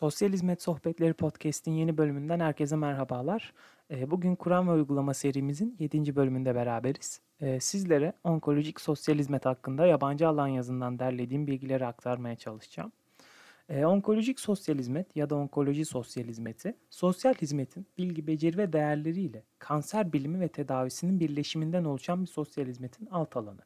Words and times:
Sosyal 0.00 0.32
Hizmet 0.32 0.62
Sohbetleri 0.62 1.12
Podcast'in 1.12 1.72
yeni 1.72 1.98
bölümünden 1.98 2.40
herkese 2.40 2.76
merhabalar. 2.76 3.52
Ee, 3.90 4.10
bugün 4.10 4.36
Kur'an 4.36 4.68
ve 4.68 4.72
Uygulama 4.72 5.14
serimizin 5.14 5.76
7. 5.78 6.16
bölümünde 6.16 6.54
beraberiz. 6.54 7.20
Ee, 7.40 7.60
sizlere 7.60 8.12
onkolojik 8.24 8.80
sosyal 8.80 9.18
hizmet 9.18 9.46
hakkında 9.46 9.86
yabancı 9.86 10.28
alan 10.28 10.46
yazından 10.48 10.98
derlediğim 10.98 11.46
bilgileri 11.46 11.86
aktarmaya 11.86 12.36
çalışacağım. 12.36 12.92
Ee, 13.68 13.84
onkolojik 13.84 14.40
sosyal 14.40 14.78
hizmet 14.78 15.16
ya 15.16 15.30
da 15.30 15.34
onkoloji 15.34 15.84
sosyal 15.84 16.24
hizmeti, 16.24 16.74
sosyal 16.90 17.34
hizmetin 17.34 17.86
bilgi, 17.98 18.26
beceri 18.26 18.58
ve 18.58 18.72
değerleriyle 18.72 19.42
kanser 19.58 20.12
bilimi 20.12 20.40
ve 20.40 20.48
tedavisinin 20.48 21.20
birleşiminden 21.20 21.84
oluşan 21.84 22.22
bir 22.22 22.28
sosyal 22.28 22.66
hizmetin 22.66 23.06
alt 23.06 23.36
alanı. 23.36 23.60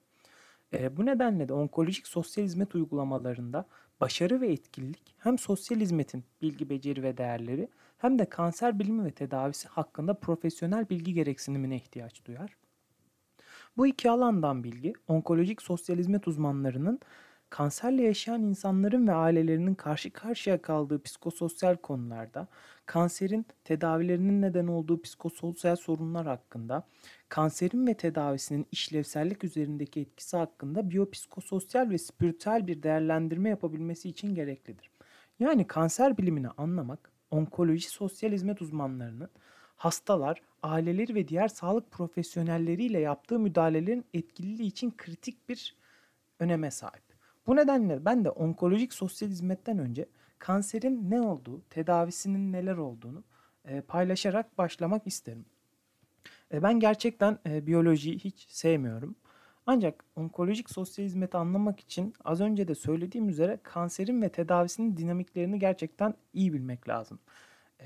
Bu 0.90 1.06
nedenle 1.06 1.48
de 1.48 1.52
onkolojik 1.52 2.06
sosyal 2.06 2.44
hizmet 2.44 2.74
uygulamalarında 2.74 3.66
Başarı 4.00 4.40
ve 4.40 4.52
etkinlik 4.52 5.14
hem 5.18 5.38
sosyal 5.38 5.80
hizmetin 5.80 6.24
bilgi, 6.42 6.70
beceri 6.70 7.02
ve 7.02 7.16
değerleri 7.16 7.68
hem 7.98 8.18
de 8.18 8.28
kanser 8.28 8.78
bilimi 8.78 9.04
ve 9.04 9.10
tedavisi 9.10 9.68
hakkında 9.68 10.14
profesyonel 10.14 10.88
bilgi 10.88 11.14
gereksinimine 11.14 11.76
ihtiyaç 11.76 12.24
duyar. 12.24 12.56
Bu 13.76 13.86
iki 13.86 14.10
alandan 14.10 14.64
bilgi, 14.64 14.92
onkolojik 15.08 15.62
sosyal 15.62 15.96
hizmet 15.96 16.28
uzmanlarının 16.28 17.00
kanserle 17.54 18.02
yaşayan 18.02 18.42
insanların 18.42 19.08
ve 19.08 19.12
ailelerinin 19.12 19.74
karşı 19.74 20.10
karşıya 20.10 20.62
kaldığı 20.62 21.02
psikososyal 21.02 21.76
konularda, 21.76 22.48
kanserin 22.86 23.46
tedavilerinin 23.64 24.42
neden 24.42 24.66
olduğu 24.66 25.02
psikososyal 25.02 25.76
sorunlar 25.76 26.26
hakkında, 26.26 26.86
kanserin 27.28 27.86
ve 27.86 27.94
tedavisinin 27.94 28.66
işlevsellik 28.72 29.44
üzerindeki 29.44 30.00
etkisi 30.00 30.36
hakkında 30.36 30.90
biyopsikososyal 30.90 31.90
ve 31.90 31.98
spiritüel 31.98 32.66
bir 32.66 32.82
değerlendirme 32.82 33.48
yapabilmesi 33.48 34.08
için 34.08 34.34
gereklidir. 34.34 34.90
Yani 35.38 35.66
kanser 35.66 36.18
bilimini 36.18 36.48
anlamak, 36.48 37.12
onkoloji 37.30 37.88
sosyal 37.88 38.32
hizmet 38.32 38.62
uzmanlarının 38.62 39.30
hastalar, 39.76 40.42
aileleri 40.62 41.14
ve 41.14 41.28
diğer 41.28 41.48
sağlık 41.48 41.90
profesyonelleriyle 41.90 43.00
yaptığı 43.00 43.38
müdahalelerin 43.38 44.04
etkililiği 44.14 44.68
için 44.68 44.94
kritik 44.96 45.48
bir 45.48 45.76
öneme 46.40 46.70
sahip. 46.70 47.03
Bu 47.46 47.56
nedenle 47.56 48.04
ben 48.04 48.24
de 48.24 48.30
onkolojik 48.30 48.94
sosyal 48.94 49.28
hizmetten 49.28 49.78
önce 49.78 50.08
kanserin 50.38 51.10
ne 51.10 51.20
olduğu, 51.20 51.62
tedavisinin 51.70 52.52
neler 52.52 52.76
olduğunu 52.76 53.24
e, 53.64 53.80
paylaşarak 53.80 54.58
başlamak 54.58 55.06
isterim. 55.06 55.44
E, 56.52 56.62
ben 56.62 56.80
gerçekten 56.80 57.38
e, 57.46 57.66
biyolojiyi 57.66 58.18
hiç 58.18 58.46
sevmiyorum. 58.48 59.16
Ancak 59.66 60.04
onkolojik 60.16 60.70
sosyal 60.70 61.04
hizmeti 61.06 61.36
anlamak 61.36 61.80
için 61.80 62.14
az 62.24 62.40
önce 62.40 62.68
de 62.68 62.74
söylediğim 62.74 63.28
üzere 63.28 63.58
kanserin 63.62 64.22
ve 64.22 64.28
tedavisinin 64.28 64.96
dinamiklerini 64.96 65.58
gerçekten 65.58 66.14
iyi 66.32 66.52
bilmek 66.52 66.88
lazım. 66.88 67.18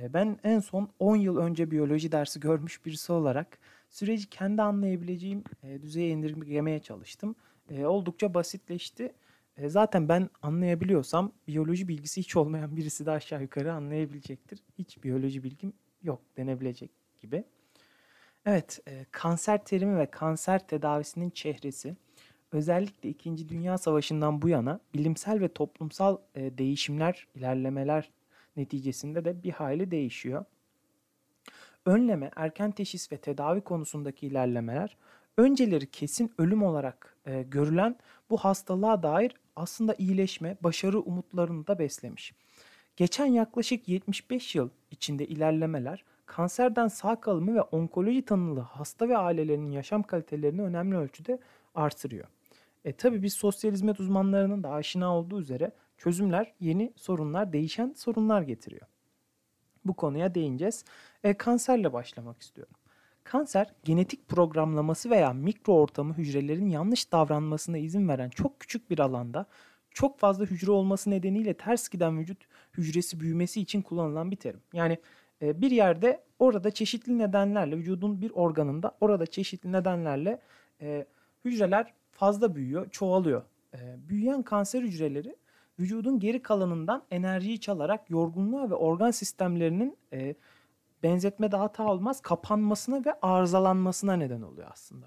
E, 0.00 0.14
ben 0.14 0.38
en 0.44 0.60
son 0.60 0.88
10 0.98 1.16
yıl 1.16 1.36
önce 1.36 1.70
biyoloji 1.70 2.12
dersi 2.12 2.40
görmüş 2.40 2.86
birisi 2.86 3.12
olarak 3.12 3.58
süreci 3.90 4.30
kendi 4.30 4.62
anlayabileceğim 4.62 5.44
e, 5.62 5.82
düzeye 5.82 6.08
indirgemeye 6.08 6.78
çalıştım. 6.78 7.36
E, 7.70 7.86
oldukça 7.86 8.34
basitleşti 8.34 9.12
e, 9.58 9.68
zaten 9.68 10.08
ben 10.08 10.30
anlayabiliyorsam 10.42 11.32
biyoloji 11.48 11.88
bilgisi 11.88 12.20
hiç 12.20 12.36
olmayan 12.36 12.76
birisi 12.76 13.06
de 13.06 13.10
aşağı 13.10 13.42
yukarı 13.42 13.72
anlayabilecektir. 13.72 14.62
Hiç 14.78 15.04
biyoloji 15.04 15.44
bilgim 15.44 15.72
yok 16.02 16.20
denebilecek 16.36 16.90
gibi. 17.22 17.44
Evet, 18.46 18.80
e, 18.88 19.06
kanser 19.10 19.64
terimi 19.64 19.98
ve 19.98 20.06
kanser 20.06 20.66
tedavisinin 20.66 21.30
çehresi 21.30 21.96
özellikle 22.52 23.08
2. 23.08 23.48
Dünya 23.48 23.78
Savaşı'ndan 23.78 24.42
bu 24.42 24.48
yana 24.48 24.80
bilimsel 24.94 25.40
ve 25.40 25.48
toplumsal 25.48 26.18
e, 26.34 26.58
değişimler, 26.58 27.26
ilerlemeler 27.34 28.10
neticesinde 28.56 29.24
de 29.24 29.42
bir 29.42 29.50
hayli 29.50 29.90
değişiyor. 29.90 30.44
Önleme, 31.86 32.30
erken 32.36 32.70
teşhis 32.70 33.12
ve 33.12 33.16
tedavi 33.16 33.60
konusundaki 33.60 34.26
ilerlemeler 34.26 34.96
önceleri 35.38 35.86
kesin 35.90 36.32
ölüm 36.38 36.62
olarak 36.62 37.16
e, 37.26 37.42
görülen 37.42 37.96
bu 38.30 38.36
hastalığa 38.36 39.02
dair 39.02 39.34
aslında 39.56 39.94
iyileşme, 39.98 40.56
başarı 40.60 41.00
umutlarını 41.00 41.66
da 41.66 41.78
beslemiş. 41.78 42.34
Geçen 42.96 43.26
yaklaşık 43.26 43.88
75 43.88 44.54
yıl 44.54 44.68
içinde 44.90 45.26
ilerlemeler 45.26 46.04
kanserden 46.26 46.88
sağ 46.88 47.20
kalımı 47.20 47.54
ve 47.54 47.62
onkoloji 47.62 48.24
tanılı 48.24 48.60
hasta 48.60 49.08
ve 49.08 49.16
ailelerinin 49.16 49.70
yaşam 49.70 50.02
kalitelerini 50.02 50.62
önemli 50.62 50.96
ölçüde 50.96 51.38
artırıyor. 51.74 52.26
E 52.84 52.92
tabi 52.92 53.22
biz 53.22 53.32
sosyal 53.32 53.72
hizmet 53.72 54.00
uzmanlarının 54.00 54.62
da 54.62 54.70
aşina 54.70 55.16
olduğu 55.16 55.40
üzere 55.40 55.72
çözümler 55.98 56.52
yeni 56.60 56.92
sorunlar, 56.96 57.52
değişen 57.52 57.94
sorunlar 57.96 58.42
getiriyor. 58.42 58.86
Bu 59.84 59.94
konuya 59.94 60.34
değineceğiz. 60.34 60.84
E, 61.24 61.34
kanserle 61.34 61.92
başlamak 61.92 62.42
istiyorum. 62.42 62.74
Kanser, 63.28 63.66
genetik 63.84 64.28
programlaması 64.28 65.10
veya 65.10 65.32
mikro 65.32 65.72
ortamı 65.72 66.14
hücrelerin 66.14 66.68
yanlış 66.68 67.12
davranmasına 67.12 67.78
izin 67.78 68.08
veren 68.08 68.28
çok 68.28 68.60
küçük 68.60 68.90
bir 68.90 68.98
alanda 68.98 69.46
çok 69.90 70.18
fazla 70.18 70.44
hücre 70.44 70.70
olması 70.70 71.10
nedeniyle 71.10 71.54
ters 71.54 71.88
giden 71.88 72.18
vücut 72.18 72.38
hücresi 72.76 73.20
büyümesi 73.20 73.60
için 73.60 73.82
kullanılan 73.82 74.30
bir 74.30 74.36
terim. 74.36 74.60
Yani 74.72 74.98
e, 75.42 75.60
bir 75.60 75.70
yerde 75.70 76.22
orada 76.38 76.70
çeşitli 76.70 77.18
nedenlerle 77.18 77.76
vücudun 77.76 78.20
bir 78.20 78.30
organında 78.30 78.96
orada 79.00 79.26
çeşitli 79.26 79.72
nedenlerle 79.72 80.40
e, 80.80 81.06
hücreler 81.44 81.92
fazla 82.12 82.54
büyüyor, 82.54 82.90
çoğalıyor. 82.90 83.42
E, 83.74 83.96
büyüyen 84.08 84.42
kanser 84.42 84.82
hücreleri 84.82 85.36
vücudun 85.78 86.18
geri 86.20 86.42
kalanından 86.42 87.02
enerjiyi 87.10 87.60
çalarak 87.60 88.10
yorgunluğa 88.10 88.70
ve 88.70 88.74
organ 88.74 89.10
sistemlerinin 89.10 89.96
e, 90.12 90.34
benzetme 91.02 91.52
daha 91.52 91.62
hata 91.62 91.84
olmaz 91.84 92.20
kapanmasına 92.20 93.04
ve 93.04 93.14
arızalanmasına 93.22 94.16
neden 94.16 94.42
oluyor 94.42 94.68
aslında. 94.72 95.06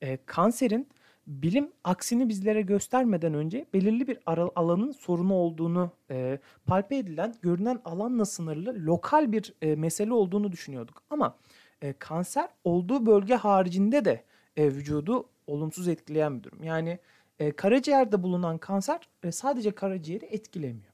E, 0.00 0.18
kanserin 0.26 0.88
bilim 1.26 1.72
aksini 1.84 2.28
bizlere 2.28 2.62
göstermeden 2.62 3.34
önce 3.34 3.66
belirli 3.74 4.06
bir 4.06 4.18
alanın 4.56 4.92
sorunu 4.92 5.34
olduğunu 5.34 5.90
e, 6.10 6.38
palpe 6.66 6.96
edilen, 6.96 7.34
görünen 7.42 7.80
alanla 7.84 8.24
sınırlı 8.24 8.74
lokal 8.86 9.32
bir 9.32 9.54
e, 9.62 9.76
mesele 9.76 10.12
olduğunu 10.12 10.52
düşünüyorduk. 10.52 11.02
Ama 11.10 11.36
e, 11.82 11.92
kanser 11.92 12.48
olduğu 12.64 13.06
bölge 13.06 13.34
haricinde 13.34 14.04
de 14.04 14.24
e, 14.56 14.66
vücudu 14.66 15.28
olumsuz 15.46 15.88
etkileyen 15.88 16.38
bir 16.38 16.42
durum. 16.42 16.62
Yani 16.62 16.98
e, 17.38 17.52
karaciğerde 17.52 18.22
bulunan 18.22 18.58
kanser 18.58 19.08
e, 19.22 19.32
sadece 19.32 19.70
karaciğeri 19.70 20.24
etkilemiyor. 20.24 20.92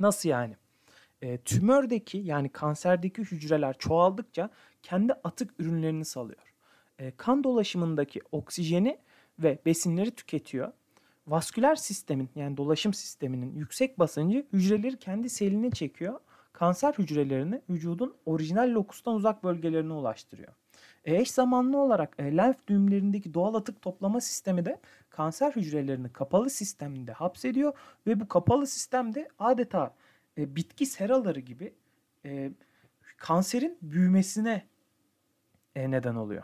Nasıl 0.00 0.28
yani? 0.28 0.56
E, 1.22 1.38
tümördeki 1.38 2.18
yani 2.18 2.48
kanserdeki 2.48 3.22
hücreler 3.22 3.78
çoğaldıkça 3.78 4.50
kendi 4.82 5.12
atık 5.12 5.50
ürünlerini 5.58 6.04
salıyor. 6.04 6.54
E, 6.98 7.10
kan 7.16 7.44
dolaşımındaki 7.44 8.20
oksijeni 8.32 8.98
ve 9.38 9.58
besinleri 9.66 10.10
tüketiyor. 10.10 10.72
Vasküler 11.26 11.76
sistemin 11.76 12.28
yani 12.34 12.56
dolaşım 12.56 12.94
sisteminin 12.94 13.54
yüksek 13.54 13.98
basıncı 13.98 14.46
hücreleri 14.52 14.98
kendi 14.98 15.30
seline 15.30 15.70
çekiyor. 15.70 16.20
Kanser 16.52 16.92
hücrelerini 16.92 17.62
vücudun 17.70 18.14
orijinal 18.26 18.70
lokustan 18.74 19.14
uzak 19.14 19.44
bölgelerine 19.44 19.92
ulaştırıyor. 19.92 20.52
E, 21.04 21.16
eş 21.16 21.30
zamanlı 21.30 21.78
olarak 21.78 22.14
e, 22.18 22.36
lenf 22.36 22.66
düğümlerindeki 22.66 23.34
doğal 23.34 23.54
atık 23.54 23.82
toplama 23.82 24.20
sistemi 24.20 24.64
de 24.64 24.80
kanser 25.10 25.52
hücrelerini 25.52 26.12
kapalı 26.12 26.50
sistemde 26.50 27.12
hapsediyor 27.12 27.72
ve 28.06 28.20
bu 28.20 28.28
kapalı 28.28 28.66
sistemde 28.66 29.28
adeta 29.38 29.94
e, 30.38 30.56
bitki 30.56 30.86
seraları 30.86 31.40
gibi 31.40 31.74
e, 32.24 32.50
kanserin 33.16 33.78
büyümesine 33.82 34.66
e, 35.76 35.90
neden 35.90 36.14
oluyor. 36.14 36.42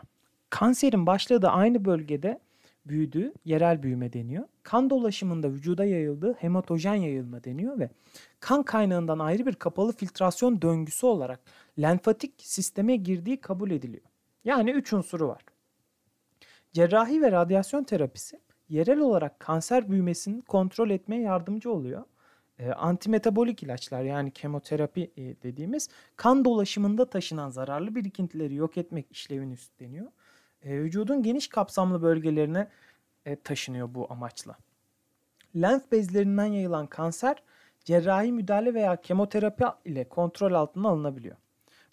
Kanserin 0.49 1.05
başladığı 1.05 1.47
aynı 1.47 1.85
bölgede 1.85 2.39
büyüdüğü 2.85 3.33
yerel 3.45 3.83
büyüme 3.83 4.13
deniyor. 4.13 4.47
Kan 4.63 4.89
dolaşımında 4.89 5.51
vücuda 5.51 5.85
yayıldığı 5.85 6.33
hematojen 6.33 6.95
yayılma 6.95 7.43
deniyor 7.43 7.79
ve 7.79 7.89
kan 8.39 8.63
kaynağından 8.63 9.19
ayrı 9.19 9.45
bir 9.45 9.55
kapalı 9.55 9.91
filtrasyon 9.93 10.61
döngüsü 10.61 11.05
olarak 11.05 11.39
lenfatik 11.81 12.33
sisteme 12.37 12.95
girdiği 12.95 13.41
kabul 13.41 13.71
ediliyor. 13.71 14.05
Yani 14.43 14.71
üç 14.71 14.93
unsuru 14.93 15.27
var. 15.27 15.41
Cerrahi 16.73 17.21
ve 17.21 17.31
radyasyon 17.31 17.83
terapisi 17.83 18.39
yerel 18.69 18.99
olarak 18.99 19.39
kanser 19.39 19.91
büyümesini 19.91 20.41
kontrol 20.41 20.89
etmeye 20.89 21.21
yardımcı 21.21 21.71
oluyor. 21.71 22.03
E, 22.59 22.71
antimetabolik 22.71 23.63
ilaçlar 23.63 24.03
yani 24.03 24.31
kemoterapi 24.31 25.11
e, 25.17 25.21
dediğimiz 25.21 25.89
kan 26.15 26.45
dolaşımında 26.45 27.09
taşınan 27.09 27.49
zararlı 27.49 27.95
birikintileri 27.95 28.55
yok 28.55 28.77
etmek 28.77 29.11
işlevini 29.11 29.53
üstleniyor. 29.53 30.07
E, 30.63 30.79
vücudun 30.79 31.23
geniş 31.23 31.47
kapsamlı 31.47 32.01
bölgelerine 32.01 32.67
e, 33.25 33.35
taşınıyor 33.35 33.93
bu 33.93 34.11
amaçla. 34.11 34.57
Lenf 35.55 35.91
bezlerinden 35.91 36.45
yayılan 36.45 36.87
kanser 36.87 37.43
cerrahi 37.85 38.31
müdahale 38.31 38.73
veya 38.73 39.01
kemoterapi 39.01 39.65
ile 39.85 40.09
kontrol 40.09 40.53
altına 40.53 40.89
alınabiliyor. 40.89 41.35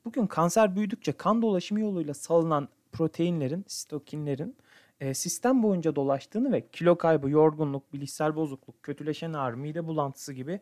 Bugün 0.05 0.27
kanser 0.27 0.77
büyüdükçe 0.77 1.13
kan 1.13 1.43
dolaşımı 1.43 1.81
yoluyla 1.81 2.15
salınan 2.15 2.69
proteinlerin, 2.93 3.65
sitokinlerin 3.69 4.57
e, 5.03 5.15
sistem 5.15 5.63
boyunca 5.63 5.97
dolaştığını 5.97 6.53
ve 6.53 6.69
kilo 6.69 6.99
kaybı, 6.99 7.31
yorgunluk, 7.31 7.93
bilişsel 7.93 8.37
bozukluk, 8.37 8.83
kötüleşen 8.83 9.33
ağrı, 9.33 9.57
mide 9.57 9.87
bulantısı 9.87 10.33
gibi 10.33 10.61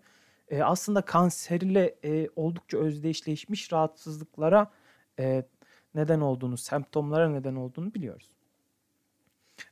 e, 0.49 0.63
aslında 0.63 1.03
kanserle 1.03 1.95
e, 2.05 2.29
oldukça 2.37 2.79
özdeşleşmiş 2.79 3.73
rahatsızlıklara 3.73 4.71
e, 5.19 5.45
neden 5.95 6.21
olduğunu, 6.21 6.57
semptomlara 6.57 7.29
neden 7.29 7.55
olduğunu 7.55 7.95
biliyoruz. 7.95 8.31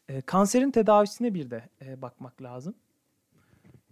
E, 0.09 0.21
kanserin 0.21 0.71
tedavisine 0.71 1.35
bir 1.35 1.51
de 1.51 1.69
e, 1.83 2.03
bakmak 2.03 2.43
lazım. 2.43 2.75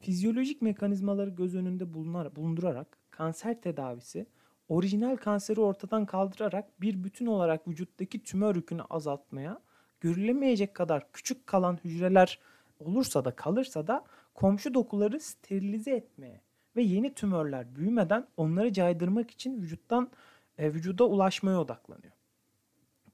Fizyolojik 0.01 0.63
mekanizmaları 0.63 1.31
göz 1.31 1.55
önünde 1.55 1.95
bulunar, 1.95 2.37
bulundurarak 2.37 2.99
kanser 3.11 3.61
tedavisi 3.61 4.27
orijinal 4.69 5.17
kanseri 5.17 5.61
ortadan 5.61 6.07
kaldırarak 6.07 6.81
bir 6.81 7.05
bütün 7.05 7.27
olarak 7.27 7.69
vücuttaki 7.69 8.23
tümör 8.23 8.57
yükünü 8.57 8.83
azaltmaya, 8.83 9.61
görülemeyecek 10.07 10.75
kadar 10.75 11.13
küçük 11.13 11.47
kalan 11.47 11.79
hücreler 11.85 12.39
olursa 12.81 13.25
da 13.25 13.31
kalırsa 13.31 13.87
da 13.87 14.05
komşu 14.35 14.75
dokuları 14.75 15.21
sterilize 15.21 15.91
etmeye 15.91 16.41
ve 16.77 16.83
yeni 16.83 17.15
tümörler 17.15 17.77
büyümeden 17.77 18.27
onları 18.37 18.73
caydırmak 18.73 19.31
için 19.31 19.63
vücuttan 19.63 20.11
e, 20.59 20.75
vücuda 20.75 21.05
ulaşmaya 21.05 21.61
odaklanıyor. 21.61 22.13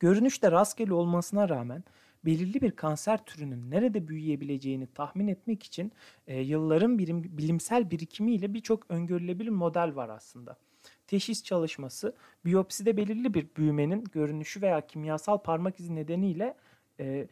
Görünüşte 0.00 0.50
rastgele 0.50 0.94
olmasına 0.94 1.48
rağmen 1.48 1.84
belirli 2.24 2.60
bir 2.60 2.70
kanser 2.70 3.24
türünün 3.24 3.70
nerede 3.70 4.08
büyüyebileceğini 4.08 4.86
tahmin 4.86 5.28
etmek 5.28 5.62
için 5.62 5.92
e, 6.26 6.40
yılların 6.40 6.98
bilim, 6.98 7.22
bilimsel 7.38 7.90
birikimiyle 7.90 8.54
birçok 8.54 8.90
öngörülebilir 8.90 9.50
model 9.50 9.96
var 9.96 10.08
aslında. 10.08 10.56
Teşhis 11.06 11.44
çalışması 11.44 12.16
biyopside 12.44 12.96
belirli 12.96 13.34
bir 13.34 13.46
büyümenin 13.56 14.04
görünüşü 14.04 14.62
veya 14.62 14.86
kimyasal 14.86 15.38
parmak 15.38 15.80
izi 15.80 15.94
nedeniyle 15.94 16.54
e, 17.00 17.28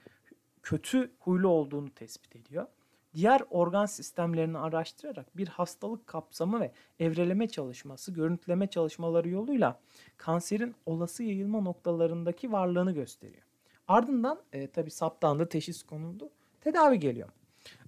kötü 0.62 1.10
huylu 1.18 1.48
olduğunu 1.48 1.90
tespit 1.90 2.36
ediyor. 2.36 2.66
Diğer 3.14 3.42
organ 3.50 3.86
sistemlerini 3.86 4.58
araştırarak 4.58 5.36
bir 5.36 5.48
hastalık 5.48 6.06
kapsamı 6.06 6.60
ve 6.60 6.72
evreleme 6.98 7.48
çalışması, 7.48 8.12
görüntüleme 8.12 8.66
çalışmaları 8.66 9.28
yoluyla 9.28 9.80
kanserin 10.16 10.74
olası 10.86 11.22
yayılma 11.22 11.60
noktalarındaki 11.60 12.52
varlığını 12.52 12.92
gösteriyor. 12.92 13.42
Ardından 13.88 14.40
e, 14.52 14.66
tabi 14.66 14.90
saptandı, 14.90 15.48
teşhis 15.48 15.82
konuldu, 15.82 16.30
tedavi 16.60 16.98
geliyor. 16.98 17.28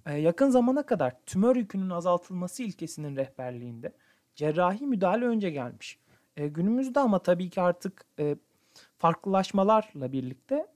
E, 0.05 0.17
yakın 0.17 0.49
zamana 0.49 0.85
kadar 0.85 1.13
tümör 1.25 1.55
yükünün 1.55 1.89
azaltılması 1.89 2.63
ilkesinin 2.63 3.15
rehberliğinde 3.15 3.93
cerrahi 4.35 4.85
müdahale 4.85 5.25
önce 5.25 5.49
gelmiş. 5.49 5.99
E, 6.37 6.47
günümüzde 6.47 6.99
ama 6.99 7.19
tabii 7.19 7.49
ki 7.49 7.61
artık 7.61 8.05
e, 8.19 8.35
farklılaşmalarla 8.97 10.11
birlikte 10.11 10.67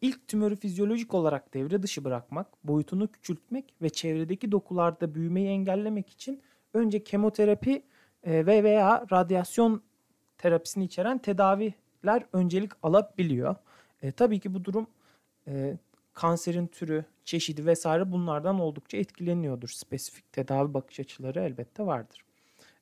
ilk 0.00 0.28
tümörü 0.28 0.56
fizyolojik 0.56 1.14
olarak 1.14 1.54
devre 1.54 1.82
dışı 1.82 2.04
bırakmak, 2.04 2.46
boyutunu 2.64 3.08
küçültmek 3.08 3.74
ve 3.82 3.88
çevredeki 3.90 4.52
dokularda 4.52 5.14
büyümeyi 5.14 5.48
engellemek 5.48 6.10
için 6.10 6.42
önce 6.74 7.04
kemoterapi 7.04 7.82
e, 8.24 8.46
ve 8.46 8.64
veya 8.64 9.06
radyasyon 9.12 9.82
terapisini 10.38 10.84
içeren 10.84 11.18
tedaviler 11.18 12.26
öncelik 12.32 12.72
alabiliyor. 12.82 13.56
E, 14.02 14.12
tabii 14.12 14.40
ki 14.40 14.54
bu 14.54 14.64
durum 14.64 14.86
e, 15.48 15.78
kanserin 16.12 16.66
türü, 16.66 17.04
çeşidi 17.24 17.66
vesaire 17.66 18.12
bunlardan 18.12 18.60
oldukça 18.60 18.96
etkileniyordur. 18.98 19.68
Spesifik 19.68 20.32
tedavi 20.32 20.74
bakış 20.74 21.00
açıları 21.00 21.40
elbette 21.40 21.86
vardır. 21.86 22.24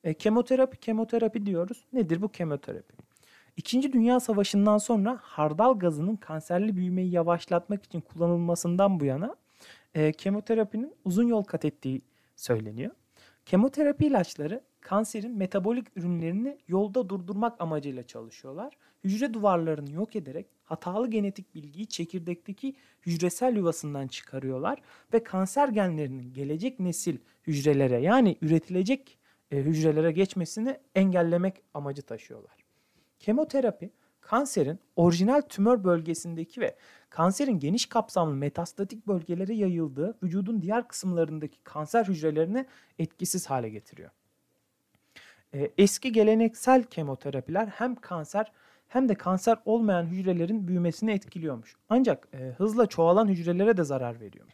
E, 0.03 0.13
kemoterapi, 0.13 0.77
kemoterapi 0.77 1.45
diyoruz. 1.45 1.85
Nedir 1.93 2.21
bu 2.21 2.29
kemoterapi? 2.29 3.08
İkinci 3.57 3.93
Dünya 3.93 4.19
Savaşı'ndan 4.19 4.77
sonra 4.77 5.19
hardal 5.21 5.79
gazının 5.79 6.15
kanserli 6.15 6.75
büyümeyi 6.75 7.11
yavaşlatmak 7.11 7.83
için 7.83 8.01
kullanılmasından 8.01 8.99
bu 8.99 9.05
yana 9.05 9.35
e, 9.93 10.11
kemoterapinin 10.11 10.95
uzun 11.05 11.27
yol 11.27 11.43
kat 11.43 11.65
ettiği 11.65 12.01
söyleniyor. 12.35 12.91
Kemoterapi 13.45 14.05
ilaçları 14.05 14.61
kanserin 14.81 15.37
metabolik 15.37 15.87
ürünlerini 15.95 16.57
yolda 16.67 17.09
durdurmak 17.09 17.61
amacıyla 17.61 18.03
çalışıyorlar. 18.07 18.77
Hücre 19.03 19.33
duvarlarını 19.33 19.91
yok 19.91 20.15
ederek 20.15 20.45
hatalı 20.63 21.09
genetik 21.09 21.55
bilgiyi 21.55 21.87
çekirdekteki 21.87 22.75
hücresel 23.05 23.55
yuvasından 23.55 24.07
çıkarıyorlar 24.07 24.81
ve 25.13 25.23
kanser 25.23 25.69
genlerinin 25.69 26.33
gelecek 26.33 26.79
nesil 26.79 27.17
hücrelere 27.47 28.01
yani 28.01 28.37
üretilecek 28.41 29.17
e, 29.51 29.57
hücrelere 29.57 30.11
geçmesini 30.11 30.77
engellemek 30.95 31.61
amacı 31.73 32.01
taşıyorlar. 32.01 32.58
Kemoterapi 33.19 33.91
kanserin 34.21 34.79
orijinal 34.95 35.41
tümör 35.41 35.83
bölgesindeki 35.83 36.61
ve 36.61 36.75
kanserin 37.09 37.59
geniş 37.59 37.85
kapsamlı 37.85 38.35
metastatik 38.35 39.07
bölgelere 39.07 39.53
yayıldığı 39.53 40.17
vücudun 40.23 40.61
diğer 40.61 40.87
kısımlarındaki 40.87 41.63
kanser 41.63 42.05
hücrelerini 42.05 42.65
etkisiz 42.99 43.45
hale 43.49 43.69
getiriyor. 43.69 44.09
Ee, 45.53 45.71
eski 45.77 46.11
geleneksel 46.11 46.83
kemoterapiler 46.83 47.67
hem 47.67 47.95
kanser 47.95 48.51
hem 48.87 49.09
de 49.09 49.15
kanser 49.15 49.57
olmayan 49.65 50.05
hücrelerin 50.05 50.67
büyümesini 50.67 51.11
etkiliyormuş. 51.11 51.75
Ancak 51.89 52.27
e, 52.33 52.37
hızla 52.37 52.85
çoğalan 52.85 53.27
hücrelere 53.27 53.77
de 53.77 53.83
zarar 53.83 54.19
veriyor. 54.19 54.45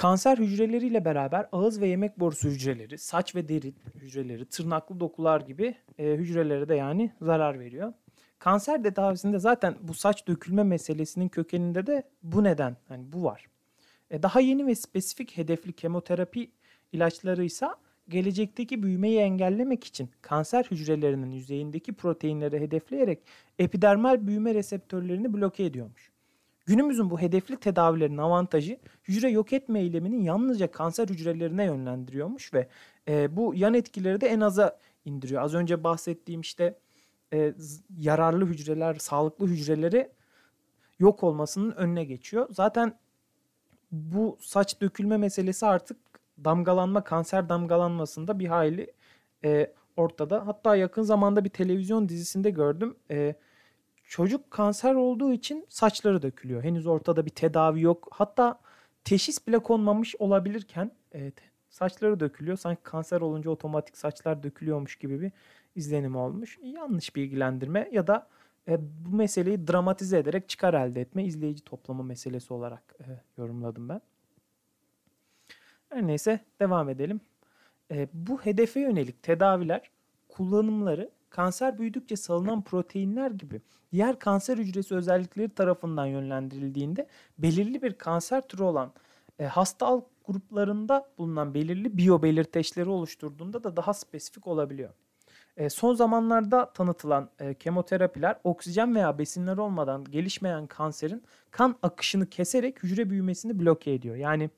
Kanser 0.00 0.38
hücreleriyle 0.38 1.04
beraber 1.04 1.48
ağız 1.52 1.80
ve 1.80 1.88
yemek 1.88 2.20
borusu 2.20 2.48
hücreleri, 2.48 2.98
saç 2.98 3.34
ve 3.34 3.48
deri 3.48 3.74
hücreleri, 3.94 4.44
tırnaklı 4.44 5.00
dokular 5.00 5.40
gibi 5.40 5.74
e, 5.98 6.04
hücrelere 6.04 6.68
de 6.68 6.74
yani 6.74 7.12
zarar 7.22 7.60
veriyor. 7.60 7.92
Kanser 8.38 8.82
tedavisinde 8.82 9.38
zaten 9.38 9.74
bu 9.80 9.94
saç 9.94 10.26
dökülme 10.26 10.62
meselesinin 10.62 11.28
kökeninde 11.28 11.86
de 11.86 12.02
bu 12.22 12.44
neden, 12.44 12.76
hani 12.88 13.12
bu 13.12 13.24
var. 13.24 13.46
E, 14.10 14.22
daha 14.22 14.40
yeni 14.40 14.66
ve 14.66 14.74
spesifik 14.74 15.36
hedefli 15.36 15.72
kemoterapi 15.72 16.50
ilaçları 16.92 17.44
ise 17.44 17.66
gelecekteki 18.08 18.82
büyümeyi 18.82 19.18
engellemek 19.18 19.84
için 19.84 20.10
kanser 20.22 20.64
hücrelerinin 20.70 21.32
yüzeyindeki 21.32 21.92
proteinleri 21.92 22.60
hedefleyerek 22.60 23.18
epidermal 23.58 24.26
büyüme 24.26 24.54
reseptörlerini 24.54 25.34
bloke 25.34 25.64
ediyormuş. 25.64 26.09
Günümüzün 26.66 27.10
bu 27.10 27.20
hedefli 27.20 27.56
tedavilerin 27.56 28.16
avantajı 28.16 28.78
hücre 29.08 29.30
yok 29.30 29.52
etme 29.52 29.80
eylemini 29.80 30.24
yalnızca 30.24 30.70
kanser 30.70 31.08
hücrelerine 31.08 31.64
yönlendiriyormuş 31.64 32.54
ve 32.54 32.68
e, 33.08 33.36
bu 33.36 33.54
yan 33.54 33.74
etkileri 33.74 34.20
de 34.20 34.28
en 34.28 34.40
aza 34.40 34.78
indiriyor. 35.04 35.42
Az 35.42 35.54
önce 35.54 35.84
bahsettiğim 35.84 36.40
işte 36.40 36.78
e, 37.32 37.54
yararlı 37.98 38.46
hücreler, 38.46 38.94
sağlıklı 38.94 39.46
hücreleri 39.46 40.10
yok 40.98 41.22
olmasının 41.22 41.70
önüne 41.70 42.04
geçiyor. 42.04 42.46
Zaten 42.50 42.98
bu 43.92 44.38
saç 44.40 44.80
dökülme 44.80 45.16
meselesi 45.16 45.66
artık 45.66 45.96
damgalanma, 46.44 47.04
kanser 47.04 47.48
damgalanmasında 47.48 48.38
bir 48.38 48.46
hayli 48.46 48.92
e, 49.44 49.72
ortada. 49.96 50.46
Hatta 50.46 50.76
yakın 50.76 51.02
zamanda 51.02 51.44
bir 51.44 51.50
televizyon 51.50 52.08
dizisinde 52.08 52.50
gördüm. 52.50 52.96
E, 53.10 53.34
çocuk 54.10 54.50
kanser 54.50 54.94
olduğu 54.94 55.32
için 55.32 55.66
saçları 55.68 56.22
dökülüyor. 56.22 56.64
Henüz 56.64 56.86
ortada 56.86 57.26
bir 57.26 57.30
tedavi 57.30 57.80
yok. 57.80 58.08
Hatta 58.10 58.60
teşhis 59.04 59.46
bile 59.46 59.58
konmamış 59.58 60.14
olabilirken 60.18 60.90
evet, 61.12 61.34
saçları 61.68 62.20
dökülüyor. 62.20 62.56
Sanki 62.56 62.82
kanser 62.82 63.20
olunca 63.20 63.50
otomatik 63.50 63.96
saçlar 63.96 64.42
dökülüyormuş 64.42 64.96
gibi 64.96 65.20
bir 65.20 65.32
izlenim 65.76 66.16
olmuş. 66.16 66.58
Yanlış 66.62 67.16
bilgilendirme 67.16 67.88
ya 67.92 68.06
da 68.06 68.28
e, 68.68 68.78
bu 68.80 69.16
meseleyi 69.16 69.68
dramatize 69.68 70.18
ederek 70.18 70.48
çıkar 70.48 70.74
elde 70.74 71.00
etme, 71.00 71.24
izleyici 71.24 71.64
toplama 71.64 72.02
meselesi 72.02 72.54
olarak 72.54 72.94
e, 73.00 73.06
yorumladım 73.38 73.88
ben. 73.88 74.00
Her 75.88 76.06
neyse 76.06 76.40
devam 76.60 76.88
edelim. 76.88 77.20
E, 77.90 78.08
bu 78.12 78.40
hedefe 78.40 78.80
yönelik 78.80 79.22
tedaviler 79.22 79.90
kullanımları 80.28 81.10
kanser 81.30 81.78
büyüdükçe 81.78 82.16
salınan 82.16 82.62
proteinler 82.62 83.30
gibi 83.30 83.60
diğer 83.92 84.18
kanser 84.18 84.58
hücresi 84.58 84.94
özellikleri 84.94 85.48
tarafından 85.48 86.06
yönlendirildiğinde 86.06 87.06
belirli 87.38 87.82
bir 87.82 87.92
kanser 87.92 88.48
türü 88.48 88.62
olan 88.62 88.92
e, 89.38 89.44
hasta 89.44 89.86
alt 89.86 90.04
gruplarında 90.26 91.06
bulunan 91.18 91.54
belirli 91.54 91.96
biyo 91.96 92.22
belirteçleri 92.22 92.88
oluşturduğunda 92.88 93.64
da 93.64 93.76
daha 93.76 93.94
spesifik 93.94 94.46
olabiliyor. 94.46 94.90
E, 95.56 95.70
son 95.70 95.94
zamanlarda 95.94 96.72
tanıtılan 96.72 97.30
e, 97.40 97.54
kemoterapiler 97.54 98.36
oksijen 98.44 98.94
veya 98.94 99.18
besinler 99.18 99.56
olmadan 99.56 100.04
gelişmeyen 100.04 100.66
kanserin 100.66 101.22
kan 101.50 101.76
akışını 101.82 102.26
keserek 102.26 102.82
hücre 102.82 103.10
büyümesini 103.10 103.60
bloke 103.60 103.92
ediyor. 103.92 104.16
Yani 104.16 104.50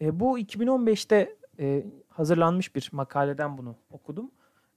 e, 0.00 0.20
bu 0.20 0.38
2015'te 0.38 1.36
e, 1.58 1.86
hazırlanmış 2.08 2.74
bir 2.74 2.88
makaleden 2.92 3.58
bunu 3.58 3.76
okudum. 3.90 4.30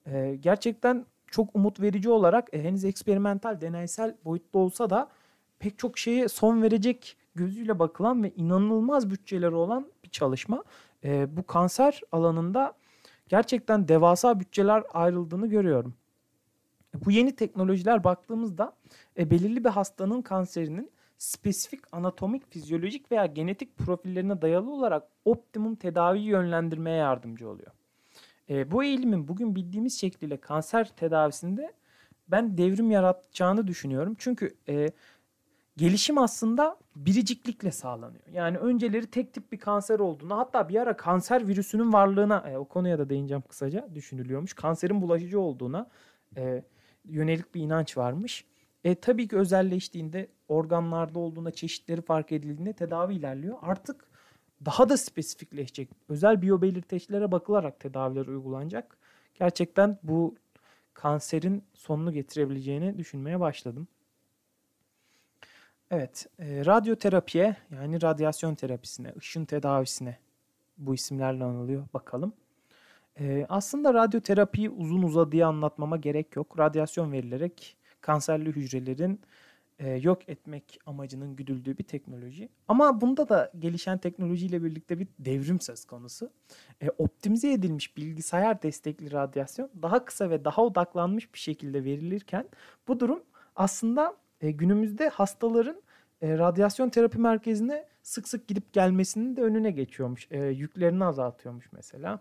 E, 0.05 0.35
gerçekten 0.41 1.05
çok 1.35 1.55
umut 1.55 1.79
verici 1.79 2.09
olarak 2.09 2.53
e, 2.53 2.63
henüz 2.63 2.85
eksperimental, 2.85 3.61
deneysel 3.61 4.15
boyutta 4.25 4.59
olsa 4.59 4.89
da 4.89 5.09
pek 5.59 5.79
çok 5.79 5.97
şeye 5.97 6.27
son 6.27 6.61
verecek 6.61 7.17
gözüyle 7.35 7.79
bakılan 7.79 8.23
ve 8.23 8.31
inanılmaz 8.35 9.09
bütçeleri 9.09 9.55
olan 9.55 9.87
bir 10.03 10.09
çalışma. 10.09 10.63
E, 11.03 11.37
bu 11.37 11.43
kanser 11.43 12.01
alanında 12.11 12.73
gerçekten 13.29 13.87
devasa 13.87 14.39
bütçeler 14.39 14.83
ayrıldığını 14.93 15.47
görüyorum. 15.47 15.93
Bu 17.05 17.11
yeni 17.11 17.35
teknolojiler 17.35 18.03
baktığımızda 18.03 18.73
e, 19.17 19.31
belirli 19.31 19.63
bir 19.63 19.69
hastanın 19.69 20.21
kanserinin 20.21 20.91
spesifik 21.17 21.81
anatomik, 21.91 22.51
fizyolojik 22.51 23.11
veya 23.11 23.25
genetik 23.25 23.77
profillerine 23.77 24.41
dayalı 24.41 24.71
olarak 24.71 25.03
optimum 25.25 25.75
tedaviyi 25.75 26.25
yönlendirmeye 26.25 26.97
yardımcı 26.97 27.49
oluyor. 27.49 27.71
E, 28.49 28.71
bu 28.71 28.83
eğilimin 28.83 29.27
bugün 29.27 29.55
bildiğimiz 29.55 29.99
şekliyle 29.99 30.37
kanser 30.37 30.89
tedavisinde 30.95 31.73
ben 32.27 32.57
devrim 32.57 32.91
yaratacağını 32.91 33.67
düşünüyorum. 33.67 34.15
Çünkü 34.19 34.55
e, 34.69 34.91
gelişim 35.77 36.17
aslında 36.17 36.77
biriciklikle 36.95 37.71
sağlanıyor. 37.71 38.27
Yani 38.31 38.57
önceleri 38.57 39.07
tek 39.07 39.33
tip 39.33 39.51
bir 39.51 39.57
kanser 39.57 39.99
olduğuna 39.99 40.37
hatta 40.37 40.69
bir 40.69 40.75
ara 40.75 40.97
kanser 40.97 41.47
virüsünün 41.47 41.93
varlığına 41.93 42.49
e, 42.49 42.57
o 42.57 42.65
konuya 42.65 42.99
da 42.99 43.09
değineceğim 43.09 43.43
kısaca 43.49 43.89
düşünülüyormuş. 43.95 44.53
Kanserin 44.53 45.01
bulaşıcı 45.01 45.39
olduğuna 45.39 45.89
e, 46.37 46.63
yönelik 47.05 47.55
bir 47.55 47.61
inanç 47.61 47.97
varmış. 47.97 48.45
E, 48.83 48.95
tabii 48.95 49.27
ki 49.27 49.37
özelleştiğinde 49.37 50.27
organlarda 50.47 51.19
olduğunda 51.19 51.51
çeşitleri 51.51 52.01
fark 52.01 52.31
edildiğinde 52.31 52.73
tedavi 52.73 53.13
ilerliyor. 53.13 53.57
Artık 53.61 54.04
daha 54.65 54.89
da 54.89 54.97
spesifikleşecek. 54.97 55.89
Özel 56.09 56.41
biyobelirteçlere 56.41 57.31
bakılarak 57.31 57.79
tedaviler 57.79 58.25
uygulanacak. 58.25 58.97
Gerçekten 59.33 59.99
bu 60.03 60.35
kanserin 60.93 61.63
sonunu 61.73 62.13
getirebileceğini 62.13 62.97
düşünmeye 62.97 63.39
başladım. 63.39 63.87
Evet, 65.91 66.27
e, 66.39 66.65
radyoterapiye 66.65 67.55
yani 67.71 68.01
radyasyon 68.01 68.55
terapisine, 68.55 69.13
ışın 69.17 69.45
tedavisine 69.45 70.17
bu 70.77 70.95
isimlerle 70.95 71.43
anılıyor. 71.43 71.83
Bakalım. 71.93 72.33
E, 73.19 73.45
aslında 73.49 73.93
radyoterapiyi 73.93 74.69
uzun 74.69 75.03
uzadıya 75.03 75.47
anlatmama 75.47 75.97
gerek 75.97 76.35
yok. 76.35 76.59
Radyasyon 76.59 77.11
verilerek 77.11 77.77
kanserli 78.01 78.51
hücrelerin 78.51 79.21
e, 79.79 79.89
yok 79.89 80.29
etmek 80.29 80.79
amacının 80.85 81.35
güdüldüğü 81.35 81.77
bir 81.77 81.83
teknoloji. 81.83 82.49
Ama 82.67 83.01
bunda 83.01 83.29
da 83.29 83.51
gelişen 83.59 83.97
teknolojiyle 83.97 84.63
birlikte 84.63 84.99
bir 84.99 85.07
devrim 85.19 85.61
söz 85.61 85.85
konusu. 85.85 86.31
E, 86.81 86.89
optimize 86.89 87.51
edilmiş 87.51 87.97
bilgisayar 87.97 88.61
destekli 88.61 89.11
radyasyon 89.11 89.69
daha 89.81 90.05
kısa 90.05 90.29
ve 90.29 90.45
daha 90.45 90.63
odaklanmış 90.63 91.33
bir 91.33 91.39
şekilde 91.39 91.83
verilirken 91.83 92.45
bu 92.87 92.99
durum 92.99 93.23
aslında 93.55 94.15
e, 94.41 94.51
günümüzde 94.51 95.09
hastaların 95.09 95.81
e, 96.21 96.37
radyasyon 96.37 96.89
terapi 96.89 97.17
merkezine 97.17 97.85
sık 98.03 98.27
sık 98.27 98.47
gidip 98.47 98.73
gelmesinin 98.73 99.35
de 99.35 99.41
önüne 99.41 99.71
geçiyormuş. 99.71 100.27
E, 100.31 100.43
yüklerini 100.43 101.05
azaltıyormuş 101.05 101.71
mesela. 101.71 102.19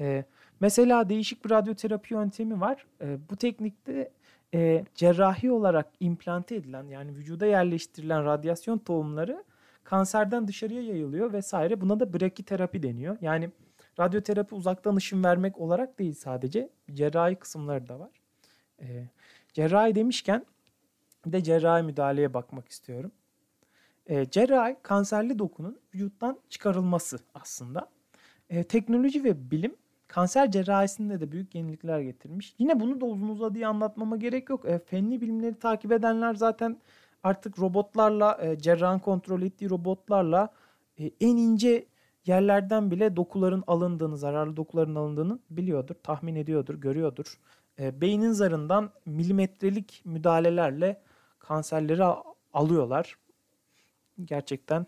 E, 0.00 0.24
mesela 0.60 1.08
değişik 1.08 1.44
bir 1.44 1.50
radyoterapi 1.50 2.14
yöntemi 2.14 2.60
var. 2.60 2.86
E, 3.00 3.18
bu 3.30 3.36
teknikte 3.36 4.10
e, 4.54 4.84
cerrahi 4.94 5.52
olarak 5.52 5.86
implante 6.00 6.56
edilen 6.56 6.84
yani 6.84 7.16
vücuda 7.16 7.46
yerleştirilen 7.46 8.24
radyasyon 8.24 8.78
tohumları 8.78 9.44
kanserden 9.84 10.48
dışarıya 10.48 10.82
yayılıyor 10.82 11.32
vesaire. 11.32 11.80
Buna 11.80 12.00
da 12.00 12.12
brakiterapi 12.12 12.82
deniyor. 12.82 13.16
Yani 13.20 13.50
radyoterapi 13.98 14.54
uzaktan 14.54 14.96
ışın 14.96 15.24
vermek 15.24 15.58
olarak 15.58 15.98
değil 15.98 16.14
sadece 16.14 16.70
cerrahi 16.94 17.34
kısımları 17.34 17.88
da 17.88 18.00
var. 18.00 18.10
E, 18.80 19.08
cerrahi 19.52 19.94
demişken 19.94 20.46
bir 21.26 21.32
de 21.32 21.42
cerrahi 21.42 21.82
müdahaleye 21.82 22.34
bakmak 22.34 22.68
istiyorum. 22.68 23.12
E, 24.06 24.30
cerrahi 24.30 24.76
kanserli 24.82 25.38
dokunun 25.38 25.78
vücuttan 25.94 26.38
çıkarılması 26.48 27.18
aslında. 27.34 27.90
E, 28.50 28.64
teknoloji 28.64 29.24
ve 29.24 29.50
bilim 29.50 29.76
kanser 30.14 30.50
cerrahisinde 30.50 31.20
de 31.20 31.32
büyük 31.32 31.54
yenilikler 31.54 32.00
getirmiş. 32.00 32.54
Yine 32.58 32.80
bunu 32.80 33.00
da 33.00 33.04
uzun 33.04 33.28
uzadıya 33.28 33.68
anlatmama 33.68 34.16
gerek 34.16 34.50
yok. 34.50 34.64
E, 34.64 34.78
fenli 34.78 35.20
bilimleri 35.20 35.54
takip 35.54 35.92
edenler 35.92 36.34
zaten 36.34 36.80
artık 37.22 37.58
robotlarla, 37.58 38.38
e, 38.42 38.58
cerrahın 38.58 38.98
kontrol 38.98 39.42
ettiği 39.42 39.70
robotlarla 39.70 40.48
e, 40.98 41.10
en 41.20 41.36
ince 41.36 41.86
yerlerden 42.26 42.90
bile 42.90 43.16
dokuların 43.16 43.64
alındığını, 43.66 44.16
zararlı 44.16 44.56
dokuların 44.56 44.94
alındığını 44.94 45.38
biliyordur, 45.50 45.94
tahmin 45.94 46.34
ediyordur, 46.34 46.74
görüyordur. 46.74 47.38
E, 47.78 48.00
beynin 48.00 48.32
zarından 48.32 48.90
milimetrelik 49.06 50.02
müdahalelerle 50.04 51.02
kanserleri 51.38 52.04
alıyorlar. 52.52 53.18
Gerçekten 54.24 54.86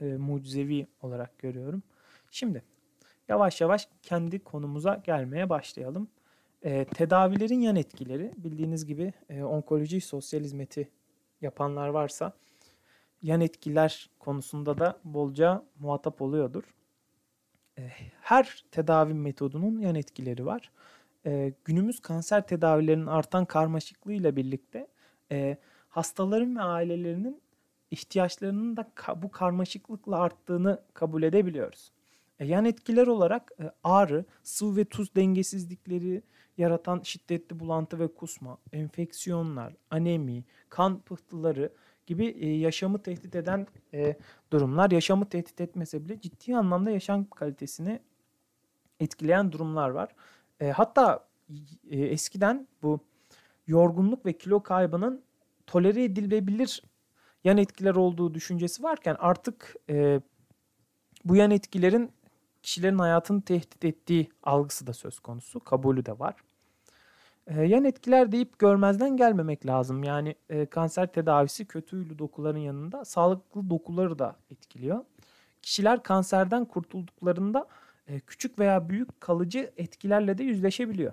e, 0.00 0.04
mucizevi 0.04 0.86
olarak 1.02 1.38
görüyorum. 1.38 1.82
Şimdi 2.30 2.62
yavaş 3.30 3.60
yavaş 3.60 3.88
kendi 4.02 4.44
konumuza 4.44 4.94
gelmeye 5.04 5.48
başlayalım. 5.50 6.08
E, 6.62 6.84
tedavilerin 6.84 7.60
yan 7.60 7.76
etkileri 7.76 8.32
bildiğiniz 8.36 8.86
gibi 8.86 9.12
e, 9.28 9.42
onkoloji 9.42 10.00
sosyal 10.00 10.40
hizmeti 10.40 10.88
yapanlar 11.40 11.88
varsa 11.88 12.32
yan 13.22 13.40
etkiler 13.40 14.10
konusunda 14.18 14.78
da 14.78 14.98
bolca 15.04 15.62
muhatap 15.78 16.22
oluyordur. 16.22 16.62
E, 17.78 17.88
her 18.20 18.64
tedavi 18.70 19.14
metodunun 19.14 19.78
yan 19.78 19.94
etkileri 19.94 20.46
var. 20.46 20.70
E, 21.26 21.52
günümüz 21.64 22.00
kanser 22.00 22.46
tedavilerinin 22.46 23.06
artan 23.06 23.44
karmaşıklığıyla 23.44 24.36
birlikte 24.36 24.86
e, 25.32 25.56
hastaların 25.88 26.56
ve 26.56 26.62
ailelerinin 26.62 27.40
ihtiyaçlarının 27.90 28.76
da 28.76 28.90
ka- 28.96 29.22
bu 29.22 29.30
karmaşıklıkla 29.30 30.18
arttığını 30.18 30.82
kabul 30.94 31.22
edebiliyoruz. 31.22 31.92
E, 32.40 32.46
yan 32.46 32.64
etkiler 32.64 33.06
olarak 33.06 33.52
e, 33.60 33.70
ağrı, 33.84 34.24
sıvı 34.42 34.76
ve 34.76 34.84
tuz 34.84 35.14
dengesizlikleri 35.14 36.22
yaratan 36.58 37.00
şiddetli 37.04 37.60
bulantı 37.60 37.98
ve 37.98 38.14
kusma, 38.14 38.58
enfeksiyonlar, 38.72 39.74
anemi, 39.90 40.44
kan 40.68 41.00
pıhtıları 41.00 41.72
gibi 42.06 42.26
e, 42.26 42.56
yaşamı 42.56 43.02
tehdit 43.02 43.34
eden 43.34 43.66
durumlar. 44.52 44.90
Yaşamı 44.90 45.28
tehdit 45.28 45.60
etmese 45.60 46.04
bile 46.04 46.20
ciddi 46.20 46.56
anlamda 46.56 46.90
yaşam 46.90 47.24
kalitesini 47.24 48.00
etkileyen 49.00 49.52
durumlar 49.52 49.90
var. 49.90 50.14
Hatta 50.72 51.28
eskiden 51.90 52.68
bu 52.82 53.00
yorgunluk 53.66 54.26
ve 54.26 54.38
kilo 54.38 54.62
kaybının 54.62 55.22
tolere 55.66 56.04
edilebilir 56.04 56.82
yan 57.44 57.56
etkiler 57.56 57.94
olduğu 57.94 58.34
düşüncesi 58.34 58.82
varken 58.82 59.16
artık 59.18 59.76
bu 61.24 61.36
yan 61.36 61.50
etkilerin 61.50 62.12
kişilerin 62.62 62.98
hayatını 62.98 63.42
tehdit 63.42 63.84
ettiği 63.84 64.30
algısı 64.42 64.86
da 64.86 64.92
söz 64.92 65.20
konusu, 65.20 65.60
kabulü 65.60 66.06
de 66.06 66.18
var. 66.18 66.34
E, 67.46 67.62
yan 67.62 67.84
etkiler 67.84 68.32
deyip 68.32 68.58
görmezden 68.58 69.16
gelmemek 69.16 69.66
lazım. 69.66 70.04
Yani 70.04 70.34
e, 70.48 70.66
kanser 70.66 71.12
tedavisi 71.12 71.64
kötü 71.64 71.96
huylu 71.96 72.18
dokuların 72.18 72.58
yanında 72.58 73.04
sağlıklı 73.04 73.70
dokuları 73.70 74.18
da 74.18 74.36
etkiliyor. 74.50 75.04
Kişiler 75.62 76.02
kanserden 76.02 76.64
kurtulduklarında 76.64 77.68
e, 78.06 78.20
küçük 78.20 78.58
veya 78.58 78.88
büyük 78.88 79.20
kalıcı 79.20 79.72
etkilerle 79.76 80.38
de 80.38 80.42
yüzleşebiliyor 80.42 81.12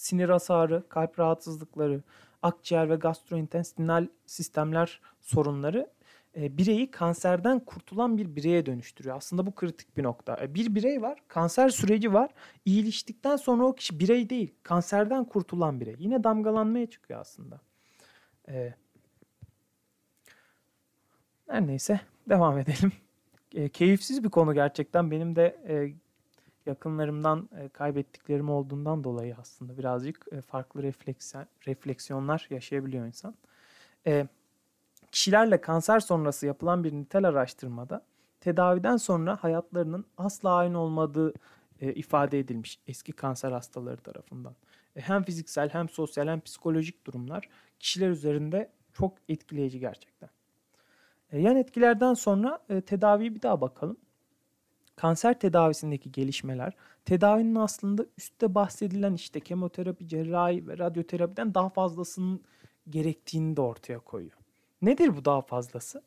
sinir 0.00 0.28
hasarı, 0.28 0.88
kalp 0.88 1.18
rahatsızlıkları, 1.18 2.02
akciğer 2.42 2.90
ve 2.90 2.96
gastrointestinal 2.96 4.06
sistemler 4.26 5.00
sorunları 5.20 5.90
e, 6.36 6.58
bireyi 6.58 6.90
kanserden 6.90 7.60
kurtulan 7.60 8.18
bir 8.18 8.36
bireye 8.36 8.66
dönüştürüyor. 8.66 9.16
Aslında 9.16 9.46
bu 9.46 9.54
kritik 9.54 9.96
bir 9.96 10.02
nokta. 10.02 10.38
E, 10.42 10.54
bir 10.54 10.74
birey 10.74 11.02
var, 11.02 11.18
kanser 11.28 11.68
süreci 11.68 12.12
var. 12.12 12.30
İyileştikten 12.64 13.36
sonra 13.36 13.64
o 13.64 13.74
kişi 13.74 14.00
birey 14.00 14.30
değil, 14.30 14.54
kanserden 14.62 15.24
kurtulan 15.24 15.80
birey. 15.80 15.96
Yine 15.98 16.24
damgalanmaya 16.24 16.86
çıkıyor 16.86 17.20
aslında. 17.20 17.60
E, 18.48 18.74
her 21.48 21.66
neyse 21.66 22.00
devam 22.28 22.58
edelim. 22.58 22.92
E, 23.54 23.68
keyifsiz 23.68 24.24
bir 24.24 24.28
konu 24.28 24.54
gerçekten. 24.54 25.10
Benim 25.10 25.36
de 25.36 25.60
yakınlarımdan 26.66 27.48
kaybettiklerim 27.72 28.50
olduğundan 28.50 29.04
dolayı 29.04 29.36
aslında 29.40 29.78
birazcık 29.78 30.26
farklı 30.46 30.82
refleksiyon, 30.82 31.46
refleksiyonlar 31.66 32.46
yaşayabiliyor 32.50 33.06
insan. 33.06 33.34
E, 34.06 34.26
kişilerle 35.12 35.60
kanser 35.60 36.00
sonrası 36.00 36.46
yapılan 36.46 36.84
bir 36.84 36.92
nitel 36.92 37.24
araştırmada 37.24 38.04
tedaviden 38.40 38.96
sonra 38.96 39.36
hayatlarının 39.40 40.04
asla 40.16 40.54
aynı 40.54 40.78
olmadığı 40.78 41.34
e, 41.80 41.94
ifade 41.94 42.38
edilmiş 42.38 42.80
eski 42.86 43.12
kanser 43.12 43.52
hastaları 43.52 43.96
tarafından. 43.96 44.54
E, 44.96 45.00
hem 45.00 45.22
fiziksel 45.22 45.68
hem 45.68 45.88
sosyal 45.88 46.28
hem 46.28 46.40
psikolojik 46.40 47.06
durumlar 47.06 47.48
kişiler 47.78 48.10
üzerinde 48.10 48.70
çok 48.92 49.18
etkileyici 49.28 49.80
gerçekten. 49.80 50.30
E, 51.32 51.38
yan 51.40 51.56
etkilerden 51.56 52.14
sonra 52.14 52.58
e, 52.68 52.80
tedaviye 52.80 53.34
bir 53.34 53.42
daha 53.42 53.60
bakalım 53.60 53.96
kanser 54.96 55.38
tedavisindeki 55.40 56.12
gelişmeler 56.12 56.72
tedavinin 57.04 57.54
aslında 57.54 58.06
üstte 58.18 58.54
bahsedilen 58.54 59.14
işte 59.14 59.40
kemoterapi, 59.40 60.08
cerrahi 60.08 60.68
ve 60.68 60.78
radyoterapiden 60.78 61.54
daha 61.54 61.68
fazlasının 61.68 62.44
gerektiğini 62.90 63.56
de 63.56 63.60
ortaya 63.60 63.98
koyuyor. 63.98 64.39
Nedir 64.82 65.16
bu 65.16 65.24
daha 65.24 65.42
fazlası? 65.42 66.02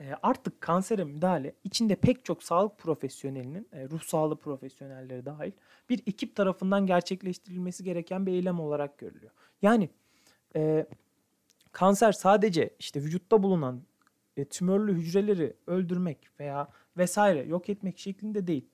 E, 0.00 0.12
artık 0.22 0.60
kansere 0.60 1.04
müdahale 1.04 1.54
içinde 1.64 1.94
pek 1.96 2.24
çok 2.24 2.42
sağlık 2.42 2.78
profesyonelinin, 2.78 3.68
e, 3.72 3.88
ruh 3.88 4.02
sağlığı 4.02 4.36
profesyonelleri 4.36 5.26
dahil 5.26 5.52
bir 5.88 6.02
ekip 6.06 6.36
tarafından 6.36 6.86
gerçekleştirilmesi 6.86 7.84
gereken 7.84 8.26
bir 8.26 8.32
eylem 8.32 8.60
olarak 8.60 8.98
görülüyor. 8.98 9.32
Yani 9.62 9.90
e, 10.56 10.86
kanser 11.72 12.12
sadece 12.12 12.70
işte 12.78 13.02
vücutta 13.02 13.42
bulunan 13.42 13.82
e, 14.36 14.44
tümörlü 14.44 14.94
hücreleri 14.94 15.56
öldürmek 15.66 16.28
veya 16.40 16.68
vesaire 16.96 17.42
yok 17.42 17.68
etmek 17.68 17.98
şeklinde 17.98 18.46
değil. 18.46 18.68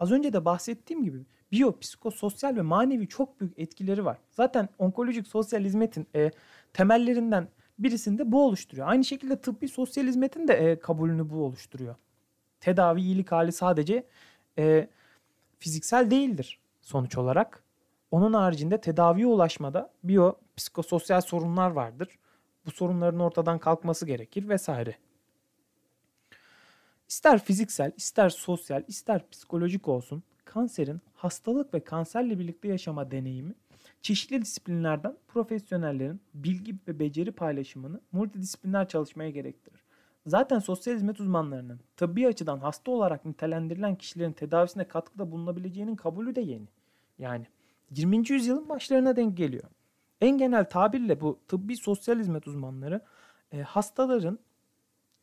Az 0.00 0.12
önce 0.12 0.32
de 0.32 0.44
bahsettiğim 0.44 1.04
gibi 1.04 1.18
biyo, 1.52 1.78
psikososyal 1.78 2.56
ve 2.56 2.62
manevi 2.62 3.08
çok 3.08 3.40
büyük 3.40 3.58
etkileri 3.58 4.04
var. 4.04 4.18
Zaten 4.30 4.68
onkolojik 4.78 5.26
sosyal 5.26 5.60
hizmetin 5.60 6.06
e, 6.14 6.30
temellerinden 6.72 7.48
birisinde 7.82 8.32
bu 8.32 8.46
oluşturuyor. 8.46 8.88
Aynı 8.88 9.04
şekilde 9.04 9.40
tıbbi 9.40 9.68
sosyal 9.68 10.06
hizmetin 10.06 10.48
de 10.48 10.54
e, 10.54 10.78
kabulünü 10.78 11.30
bu 11.30 11.44
oluşturuyor. 11.44 11.94
Tedavi 12.60 13.00
iyilik 13.00 13.32
hali 13.32 13.52
sadece 13.52 14.06
e, 14.58 14.88
fiziksel 15.58 16.10
değildir 16.10 16.60
sonuç 16.80 17.18
olarak. 17.18 17.62
Onun 18.10 18.32
haricinde 18.32 18.80
tedaviye 18.80 19.26
ulaşmada 19.26 19.92
biyo, 20.04 20.34
psikososyal 20.56 21.20
sorunlar 21.20 21.70
vardır. 21.70 22.08
Bu 22.66 22.70
sorunların 22.70 23.20
ortadan 23.20 23.58
kalkması 23.58 24.06
gerekir 24.06 24.48
vesaire. 24.48 24.96
İster 27.08 27.44
fiziksel, 27.44 27.92
ister 27.96 28.30
sosyal, 28.30 28.84
ister 28.88 29.30
psikolojik 29.30 29.88
olsun 29.88 30.22
kanserin 30.44 31.00
hastalık 31.14 31.74
ve 31.74 31.84
kanserle 31.84 32.38
birlikte 32.38 32.68
yaşama 32.68 33.10
deneyimi 33.10 33.54
çeşitli 34.02 34.42
disiplinlerden 34.42 35.16
profesyonellerin 35.28 36.20
bilgi 36.34 36.74
ve 36.88 36.98
beceri 36.98 37.32
paylaşımını 37.32 38.00
multidisipliner 38.12 38.88
çalışmaya 38.88 39.30
gerektirir. 39.30 39.84
Zaten 40.26 40.58
sosyal 40.58 40.94
hizmet 40.94 41.20
uzmanlarının 41.20 41.80
tıbbi 41.96 42.28
açıdan 42.28 42.58
hasta 42.58 42.90
olarak 42.90 43.24
nitelendirilen 43.24 43.96
kişilerin 43.96 44.32
tedavisine 44.32 44.88
katkıda 44.88 45.30
bulunabileceğinin 45.30 45.96
kabulü 45.96 46.34
de 46.34 46.40
yeni. 46.40 46.68
Yani 47.18 47.46
20. 47.90 48.30
yüzyılın 48.30 48.68
başlarına 48.68 49.16
denk 49.16 49.36
geliyor. 49.36 49.64
En 50.20 50.38
genel 50.38 50.64
tabirle 50.64 51.20
bu 51.20 51.40
tıbbi 51.48 51.76
sosyal 51.76 52.18
hizmet 52.18 52.46
uzmanları 52.46 53.00
e, 53.52 53.62
hastaların 53.62 54.38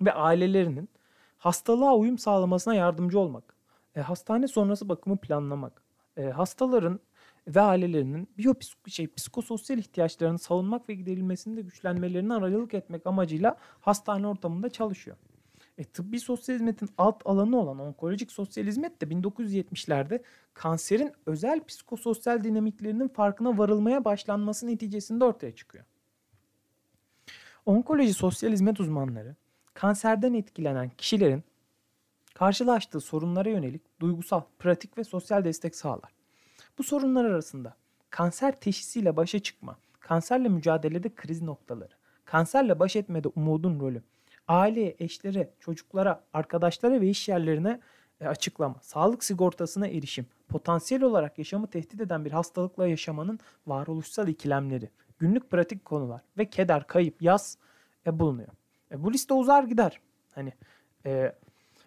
ve 0.01 0.13
ailelerinin 0.13 0.89
hastalığa 1.37 1.95
uyum 1.95 2.17
sağlamasına 2.17 2.75
yardımcı 2.75 3.19
olmak, 3.19 3.55
e, 3.95 4.01
hastane 4.01 4.47
sonrası 4.47 4.89
bakımı 4.89 5.17
planlamak, 5.17 5.81
e, 6.17 6.25
hastaların 6.25 6.99
ve 7.55 7.61
ailelerinin 7.61 8.27
biyopsik 8.37 8.89
şey 8.89 9.07
psikososyal 9.07 9.79
ihtiyaçlarını 9.79 10.39
savunmak 10.39 10.89
ve 10.89 10.93
giderilmesinde 10.93 11.61
güçlenmelerini 11.61 12.33
aracılık 12.33 12.73
etmek 12.73 13.07
amacıyla 13.07 13.57
hastane 13.79 14.27
ortamında 14.27 14.69
çalışıyor. 14.69 15.17
E, 15.77 15.83
tıbbi 15.83 16.19
sosyal 16.19 16.55
hizmetin 16.55 16.89
alt 16.97 17.21
alanı 17.25 17.59
olan 17.59 17.79
onkolojik 17.79 18.31
sosyal 18.31 18.65
hizmet 18.65 19.01
de 19.01 19.05
1970'lerde 19.05 20.23
kanserin 20.53 21.11
özel 21.25 21.63
psikososyal 21.63 22.43
dinamiklerinin 22.43 23.07
farkına 23.07 23.57
varılmaya 23.57 24.05
başlanması 24.05 24.67
neticesinde 24.67 25.25
ortaya 25.25 25.55
çıkıyor. 25.55 25.85
Onkoloji 27.65 28.13
sosyal 28.13 28.51
hizmet 28.51 28.79
uzmanları 28.79 29.35
kanserden 29.73 30.33
etkilenen 30.33 30.89
kişilerin 30.89 31.43
karşılaştığı 32.33 32.99
sorunlara 32.99 33.49
yönelik 33.49 33.99
duygusal, 33.99 34.41
pratik 34.59 34.97
ve 34.97 35.03
sosyal 35.03 35.45
destek 35.45 35.75
sağlar. 35.75 36.18
Bu 36.79 36.83
sorunlar 36.83 37.25
arasında 37.25 37.75
kanser 38.09 38.59
teşhisiyle 38.59 39.17
başa 39.17 39.39
çıkma, 39.39 39.77
kanserle 39.99 40.49
mücadelede 40.49 41.15
kriz 41.15 41.41
noktaları, 41.41 41.93
kanserle 42.25 42.79
baş 42.79 42.95
etmede 42.95 43.27
umudun 43.27 43.79
rolü, 43.79 44.03
aileye, 44.47 44.95
eşlere, 44.99 45.49
çocuklara, 45.59 46.23
arkadaşlara 46.33 47.01
ve 47.01 47.09
iş 47.09 47.29
yerlerine 47.29 47.79
e, 48.21 48.27
açıklama, 48.27 48.75
sağlık 48.81 49.23
sigortasına 49.23 49.87
erişim, 49.87 50.25
potansiyel 50.49 51.03
olarak 51.03 51.37
yaşamı 51.37 51.67
tehdit 51.67 52.01
eden 52.01 52.25
bir 52.25 52.31
hastalıkla 52.31 52.87
yaşamanın 52.87 53.39
varoluşsal 53.67 54.27
ikilemleri, 54.27 54.89
günlük 55.17 55.49
pratik 55.51 55.85
konular 55.85 56.21
ve 56.37 56.45
keder, 56.45 56.87
kayıp, 56.87 57.21
yaz 57.21 57.57
e, 58.07 58.19
bulunuyor. 58.19 58.49
E, 58.91 59.03
bu 59.03 59.13
liste 59.13 59.33
uzar 59.33 59.63
gider. 59.63 59.99
Hani 60.31 60.53
e, 61.05 61.35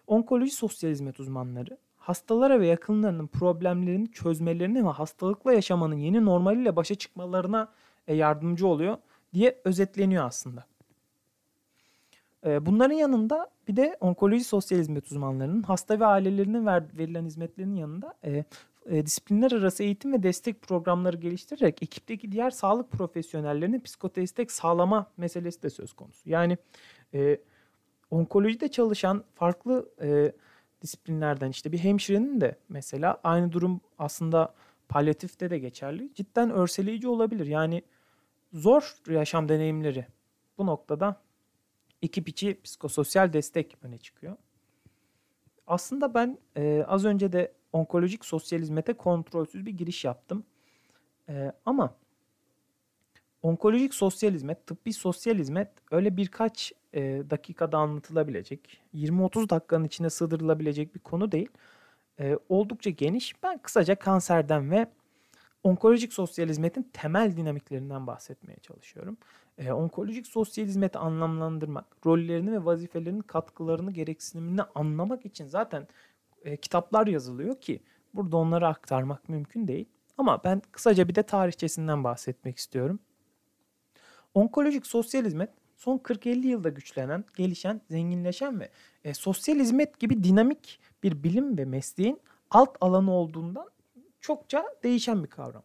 onkoloji 0.07 0.51
sosyal 0.51 0.91
hizmet 0.91 1.19
uzmanları 1.19 1.77
hastalara 2.03 2.59
ve 2.59 2.67
yakınlarının 2.67 3.27
problemlerini 3.27 4.11
çözmelerini 4.11 4.85
ve 4.85 4.89
hastalıkla 4.89 5.53
yaşamanın 5.53 5.95
yeni 5.95 6.25
normaliyle 6.25 6.75
başa 6.75 6.95
çıkmalarına 6.95 7.71
e, 8.07 8.15
yardımcı 8.15 8.67
oluyor 8.67 8.97
diye 9.33 9.61
özetleniyor 9.63 10.25
aslında. 10.25 10.65
E, 12.45 12.65
bunların 12.65 12.95
yanında 12.95 13.49
bir 13.67 13.75
de 13.75 13.97
onkoloji 13.99 14.43
sosyal 14.43 14.79
hizmet 14.79 15.05
uzmanlarının 15.05 15.63
hasta 15.63 15.99
ve 15.99 16.05
ailelerine 16.05 16.65
verilen 16.97 17.25
hizmetlerin 17.25 17.75
yanında 17.75 18.13
e, 18.23 19.05
disiplinler 19.05 19.51
arası 19.51 19.83
eğitim 19.83 20.13
ve 20.13 20.23
destek 20.23 20.61
programları 20.61 21.17
geliştirerek 21.17 21.83
ekipteki 21.83 22.31
diğer 22.31 22.49
sağlık 22.49 22.91
profesyonellerine 22.91 23.79
psikodestek 23.79 24.51
sağlama 24.51 25.11
meselesi 25.17 25.63
de 25.63 25.69
söz 25.69 25.93
konusu. 25.93 26.29
Yani 26.29 26.57
onkolojide 28.11 28.67
çalışan 28.67 29.23
farklı 29.35 29.89
e, 30.01 30.31
disiplinlerden 30.83 31.49
işte 31.49 31.71
bir 31.71 31.79
hemşirenin 31.79 32.41
de 32.41 32.57
mesela 32.69 33.19
aynı 33.23 33.51
durum 33.51 33.81
aslında 33.99 34.53
palyatifte 34.89 35.49
de 35.49 35.59
geçerli. 35.59 36.13
Cidden 36.13 36.49
örseleyici 36.51 37.07
olabilir. 37.07 37.47
Yani 37.47 37.83
zor 38.53 38.95
yaşam 39.07 39.49
deneyimleri 39.49 40.05
bu 40.57 40.65
noktada 40.65 41.21
ekip 42.01 42.29
içi 42.29 42.61
psikososyal 42.63 43.33
destek 43.33 43.77
öne 43.81 43.97
çıkıyor. 43.97 44.37
Aslında 45.67 46.13
ben 46.13 46.37
e, 46.57 46.83
az 46.87 47.05
önce 47.05 47.31
de 47.31 47.53
onkolojik 47.73 48.25
sosyal 48.25 48.59
hizmete 48.59 48.93
kontrolsüz 48.93 49.65
bir 49.65 49.71
giriş 49.71 50.05
yaptım. 50.05 50.45
E, 51.29 51.51
ama 51.65 51.95
onkolojik 53.41 53.93
sosyal 53.93 54.31
hizmet, 54.33 54.67
tıbbi 54.67 54.93
sosyal 54.93 55.35
hizmet 55.35 55.69
öyle 55.91 56.17
birkaç 56.17 56.73
e, 56.93 57.23
dakikada 57.29 57.77
anlatılabilecek, 57.77 58.81
20-30 58.93 59.49
dakikanın 59.49 59.85
içine 59.85 60.09
sığdırılabilecek 60.09 60.95
bir 60.95 60.99
konu 60.99 61.31
değil. 61.31 61.49
E, 62.19 62.37
oldukça 62.49 62.89
geniş. 62.89 63.43
Ben 63.43 63.57
kısaca 63.57 63.95
kanserden 63.95 64.71
ve 64.71 64.87
onkolojik 65.63 66.13
sosyal 66.13 66.49
hizmetin 66.49 66.89
temel 66.93 67.37
dinamiklerinden 67.37 68.07
bahsetmeye 68.07 68.57
çalışıyorum. 68.57 69.17
E, 69.57 69.71
onkolojik 69.71 70.27
sosyal 70.27 70.65
hizmeti 70.65 70.97
anlamlandırmak, 70.97 71.85
rollerini 72.05 72.51
ve 72.51 72.65
vazifelerinin 72.65 73.21
katkılarını, 73.21 73.91
gereksinimini 73.91 74.61
anlamak 74.75 75.25
için 75.25 75.47
zaten 75.47 75.87
e, 76.43 76.57
kitaplar 76.57 77.07
yazılıyor 77.07 77.61
ki 77.61 77.83
burada 78.13 78.37
onları 78.37 78.67
aktarmak 78.67 79.29
mümkün 79.29 79.67
değil. 79.67 79.89
Ama 80.17 80.43
ben 80.43 80.61
kısaca 80.71 81.07
bir 81.07 81.15
de 81.15 81.23
tarihçesinden 81.23 82.03
bahsetmek 82.03 82.57
istiyorum. 82.57 82.99
Onkolojik 84.33 84.87
sosyal 84.87 85.25
hizmet 85.25 85.49
son 85.83 85.97
40-50 85.97 86.47
yılda 86.47 86.69
güçlenen, 86.69 87.25
gelişen, 87.35 87.81
zenginleşen 87.89 88.59
ve 88.59 88.69
e, 89.03 89.13
sosyal 89.13 89.55
hizmet 89.55 89.99
gibi 89.99 90.23
dinamik 90.23 90.79
bir 91.03 91.23
bilim 91.23 91.57
ve 91.57 91.65
mesleğin 91.65 92.19
alt 92.51 92.77
alanı 92.81 93.11
olduğundan 93.11 93.69
çokça 94.21 94.65
değişen 94.83 95.23
bir 95.23 95.29
kavram. 95.29 95.63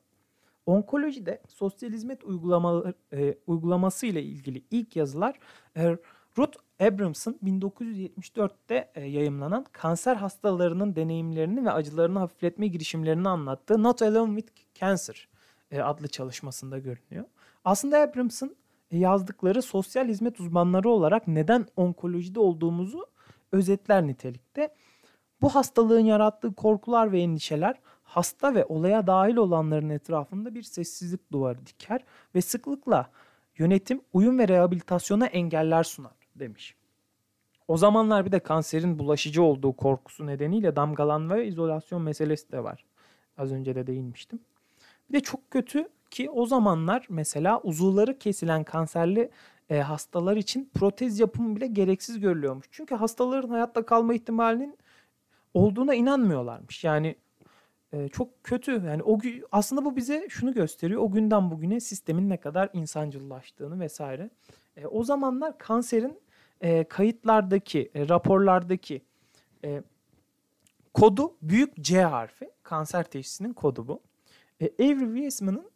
Onkolojide 0.67 1.43
sosyal 1.49 1.91
hizmet 1.91 2.25
uygulamaları, 2.25 2.95
e, 3.13 3.35
uygulaması 3.47 4.07
ile 4.07 4.23
ilgili 4.23 4.63
ilk 4.71 4.97
yazılar 4.97 5.39
e, 5.77 5.97
Ruth 6.39 6.59
Abrams'ın 6.81 7.39
1974'te 7.45 8.91
e, 8.95 9.05
yayımlanan 9.05 9.67
kanser 9.73 10.17
hastalarının 10.17 10.97
deneyimlerini 10.97 11.65
ve 11.65 11.73
acılarını 11.73 12.19
hafifletme 12.19 12.67
girişimlerini 12.67 13.29
anlattığı 13.29 13.83
Not 13.83 14.03
Alone 14.03 14.41
with 14.41 14.81
Cancer 14.81 15.29
e, 15.71 15.81
adlı 15.81 16.09
çalışmasında 16.09 16.79
görünüyor. 16.79 17.25
Aslında 17.65 18.01
Abrams'ın 18.01 18.57
yazdıkları 18.91 19.63
sosyal 19.63 20.09
hizmet 20.09 20.41
uzmanları 20.41 20.89
olarak 20.89 21.29
neden 21.29 21.67
onkolojide 21.77 22.41
olduğumuzu 22.41 23.07
özetler 23.53 24.07
nitelikte. 24.07 24.75
Bu 25.41 25.55
hastalığın 25.55 26.05
yarattığı 26.05 26.55
korkular 26.55 27.13
ve 27.13 27.21
endişeler 27.21 27.81
hasta 28.03 28.55
ve 28.55 28.65
olaya 28.65 29.07
dahil 29.07 29.37
olanların 29.37 29.91
etrafında 29.91 30.55
bir 30.55 30.63
sessizlik 30.63 31.33
duvarı 31.33 31.67
diker 31.67 32.05
ve 32.35 32.41
sıklıkla 32.41 33.11
yönetim, 33.59 34.01
uyum 34.13 34.39
ve 34.39 34.49
rehabilitasyona 34.49 35.27
engeller 35.27 35.85
sunar 35.85 36.13
demiş. 36.35 36.75
O 37.69 37.77
zamanlar 37.77 38.27
bir 38.27 38.33
de 38.33 38.39
kanserin 38.39 38.99
bulaşıcı 38.99 39.43
olduğu 39.43 39.73
korkusu 39.73 40.27
nedeniyle 40.27 40.77
damgalanma 40.77 41.37
ve 41.37 41.47
izolasyon 41.47 42.03
meselesi 42.03 42.53
de 42.53 42.65
var. 42.65 42.85
Az 43.39 43.53
önce 43.53 43.75
de 43.75 43.87
değinmiştim. 43.87 44.41
Bir 45.09 45.15
de 45.15 45.21
çok 45.21 45.51
kötü 45.51 45.89
ki 46.11 46.31
o 46.31 46.47
zamanlar 46.47 47.07
mesela 47.09 47.61
uzuvları 47.61 48.19
kesilen 48.19 48.65
kanserli 48.65 49.31
e, 49.71 49.79
hastalar 49.79 50.37
için 50.37 50.71
protez 50.75 51.21
yapımı 51.21 51.57
bile 51.57 51.67
gereksiz 51.67 52.21
görülüyormuş. 52.21 52.67
Çünkü 52.71 52.95
hastaların 52.95 53.49
hayatta 53.49 53.87
kalma 53.87 54.15
ihtimalinin 54.15 54.79
olduğuna 55.55 55.95
inanmıyorlarmış. 55.95 56.85
Yani 56.85 57.17
e, 57.93 58.09
çok 58.09 58.45
kötü. 58.45 58.73
Yani 58.73 59.03
o 59.03 59.19
aslında 59.53 59.85
bu 59.85 59.97
bize 59.97 60.27
şunu 60.29 60.55
gösteriyor. 60.55 61.03
O 61.03 61.11
günden 61.11 61.51
bugüne 61.51 61.81
sistemin 61.81 62.31
ne 62.31 62.37
kadar 62.37 62.71
insancıllaştığını 62.73 63.81
vesaire. 63.81 64.31
E, 64.77 64.87
o 64.87 65.05
zamanlar 65.05 65.59
kanserin 65.59 66.21
e, 66.61 66.85
kayıtlardaki, 66.85 67.91
e, 67.95 68.09
raporlardaki 68.09 69.03
e, 69.65 69.83
kodu 70.95 71.37
büyük 71.43 71.77
C 71.77 72.03
harfi. 72.03 72.51
Kanser 72.63 73.05
teşhisinin 73.05 73.53
kodu 73.53 73.89
bu. 73.89 74.01
E, 74.61 74.67
Avery 74.85 75.07
Weissman'ın 75.07 75.71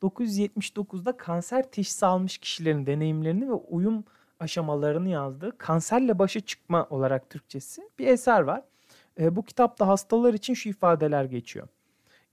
1979'da 0.00 1.16
kanser 1.16 1.70
teşhisi 1.70 2.06
almış 2.06 2.38
kişilerin 2.38 2.86
deneyimlerini 2.86 3.48
ve 3.48 3.52
uyum 3.52 4.04
aşamalarını 4.40 5.08
yazdığı 5.08 5.58
Kanserle 5.58 6.18
Başa 6.18 6.40
Çıkma 6.40 6.86
olarak 6.90 7.30
Türkçesi 7.30 7.90
bir 7.98 8.06
eser 8.06 8.40
var. 8.40 8.62
E, 9.20 9.36
bu 9.36 9.42
kitapta 9.42 9.88
hastalar 9.88 10.34
için 10.34 10.54
şu 10.54 10.68
ifadeler 10.68 11.24
geçiyor. 11.24 11.68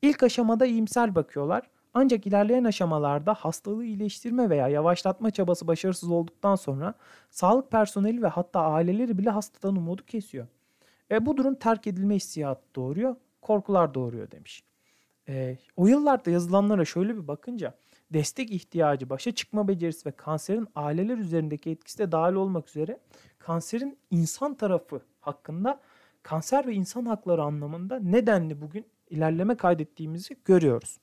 İlk 0.02 0.24
aşamada 0.24 0.66
iyimser 0.66 1.16
bakıyorlar. 1.16 1.70
Ancak 1.94 2.28
ilerleyen 2.28 2.64
aşamalarda 2.64 3.34
hastalığı 3.34 3.86
iyileştirme 3.86 4.50
veya 4.50 4.68
yavaşlatma 4.68 5.32
çabası 5.32 5.68
başarısız 5.68 6.12
olduktan 6.12 6.56
sonra 6.56 6.94
sağlık 7.30 7.72
personeli 7.72 8.22
ve 8.22 8.28
hatta 8.28 8.62
aileleri 8.62 9.18
bile 9.18 9.30
hastadan 9.30 9.76
umudu 9.76 10.06
kesiyor. 10.06 10.48
E, 11.12 11.26
bu 11.26 11.38
durum 11.38 11.56
terk 11.56 11.88
edilme 11.88 12.16
hissiyatı 12.16 12.62
doğuruyor, 12.76 13.16
korkular 13.42 13.94
doğuruyor 13.94 14.32
demiş. 14.32 14.64
E, 15.32 15.58
o 15.78 15.88
yıllarda 15.88 16.30
yazılanlara 16.30 16.86
şöyle 16.86 17.16
bir 17.16 17.28
bakınca 17.28 17.74
destek 18.14 18.52
ihtiyacı, 18.52 19.10
başa 19.10 19.32
çıkma 19.32 19.68
becerisi 19.68 20.06
ve 20.06 20.12
kanserin 20.12 20.68
aileler 20.76 21.18
üzerindeki 21.18 21.70
etkisi 21.70 21.98
de 21.98 22.12
dahil 22.12 22.34
olmak 22.34 22.70
üzere 22.70 23.00
kanserin 23.40 23.98
insan 24.12 24.54
tarafı 24.54 25.02
hakkında 25.22 25.80
kanser 26.24 26.68
ve 26.68 26.74
insan 26.74 27.06
hakları 27.06 27.44
anlamında 27.44 28.00
nedenli 28.00 28.62
bugün 28.62 28.86
ilerleme 29.10 29.58
kaydettiğimizi 29.58 30.38
görüyoruz. 30.46 30.98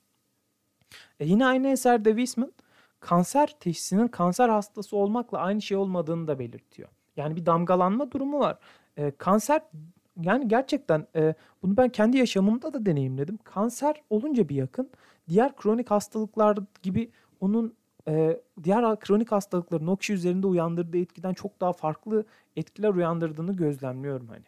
E 1.19 1.25
yine 1.25 1.45
aynı 1.45 1.67
eserde 1.67 2.09
Wiseman 2.09 2.53
kanser 2.99 3.55
teşhisinin 3.59 4.07
kanser 4.07 4.49
hastası 4.49 4.97
olmakla 4.97 5.37
aynı 5.37 5.61
şey 5.61 5.77
olmadığını 5.77 6.27
da 6.27 6.39
belirtiyor. 6.39 6.89
Yani 7.17 7.35
bir 7.35 7.45
damgalanma 7.45 8.11
durumu 8.11 8.39
var. 8.39 8.57
E, 8.97 9.11
kanser 9.11 9.61
yani 10.21 10.47
gerçekten 10.47 11.07
e, 11.15 11.33
bunu 11.63 11.77
ben 11.77 11.89
kendi 11.89 12.17
yaşamımda 12.17 12.73
da 12.73 12.85
deneyimledim. 12.85 13.39
Kanser 13.43 14.01
olunca 14.09 14.49
bir 14.49 14.55
yakın 14.55 14.89
diğer 15.29 15.55
kronik 15.55 15.91
hastalıklar 15.91 16.57
gibi 16.83 17.11
onun 17.41 17.73
e, 18.07 18.41
diğer 18.63 18.99
kronik 18.99 19.31
hastalıkların 19.31 19.87
o 19.87 19.97
üzerinde 20.09 20.47
uyandırdığı 20.47 20.97
etkiden 20.97 21.33
çok 21.33 21.61
daha 21.61 21.73
farklı 21.73 22.25
etkiler 22.55 22.89
uyandırdığını 22.89 23.55
gözlemliyorum 23.55 24.27
hani. 24.27 24.45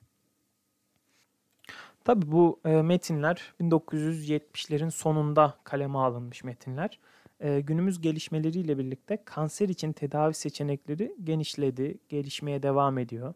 Tabi 2.04 2.32
bu 2.32 2.60
e, 2.66 2.70
metinler 2.70 3.54
1970'lerin 3.62 4.92
sonunda 4.92 5.58
kaleme 5.64 5.98
alınmış 5.98 6.44
metinler. 6.44 7.00
E, 7.40 7.62
günümüz 7.62 8.02
gelişmeleriyle 8.02 8.78
birlikte 8.78 9.18
kanser 9.26 9.70
için 9.70 9.92
tedavi 9.94 10.34
seçenekleri 10.34 11.16
genişledi, 11.24 11.98
gelişmeye 12.10 12.64
devam 12.64 12.98
ediyor. 12.98 13.34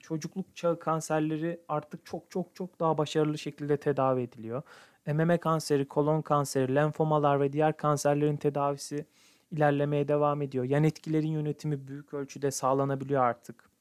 Çocukluk 0.00 0.56
çağı 0.56 0.78
kanserleri 0.78 1.60
artık 1.68 2.06
çok 2.06 2.30
çok 2.30 2.56
çok 2.56 2.80
daha 2.80 2.98
başarılı 2.98 3.38
şekilde 3.38 3.76
tedavi 3.76 4.22
ediliyor. 4.22 4.62
Meme 5.06 5.38
kanseri, 5.38 5.88
kolon 5.88 6.22
kanseri, 6.22 6.74
lenfomalar 6.74 7.40
ve 7.40 7.52
diğer 7.52 7.76
kanserlerin 7.76 8.36
tedavisi 8.36 9.06
ilerlemeye 9.50 10.08
devam 10.08 10.42
ediyor. 10.42 10.64
Yan 10.64 10.84
etkilerin 10.84 11.28
yönetimi 11.28 11.88
büyük 11.88 12.14
ölçüde 12.14 12.50
sağlanabiliyor 12.50 13.22
artık 13.22 13.72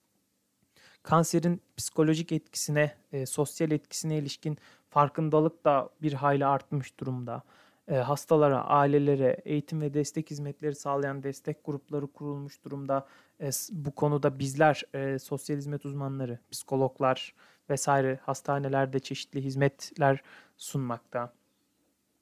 kanserin 1.04 1.62
psikolojik 1.78 2.32
etkisine, 2.32 2.96
e, 3.12 3.26
sosyal 3.26 3.72
etkisine 3.72 4.18
ilişkin 4.18 4.58
farkındalık 4.90 5.66
da 5.66 5.90
bir 6.02 6.14
hayli 6.14 6.46
artmış 6.46 7.00
durumda. 7.00 7.44
E, 7.92 7.96
hastalara, 7.96 8.64
ailelere 8.64 9.42
eğitim 9.46 9.82
ve 9.82 9.94
destek 9.94 10.32
hizmetleri 10.32 10.76
sağlayan 10.76 11.24
destek 11.24 11.66
grupları 11.66 12.08
kurulmuş 12.08 12.64
durumda. 12.64 13.08
E, 13.42 13.50
bu 13.72 13.96
konuda 13.96 14.40
bizler 14.40 14.84
e, 14.94 15.20
sosyal 15.20 15.58
hizmet 15.58 15.86
uzmanları, 15.86 16.40
psikologlar 16.52 17.34
vesaire 17.70 18.20
hastanelerde 18.24 19.00
çeşitli 19.00 19.44
hizmetler 19.44 20.22
sunmakta. 20.58 21.34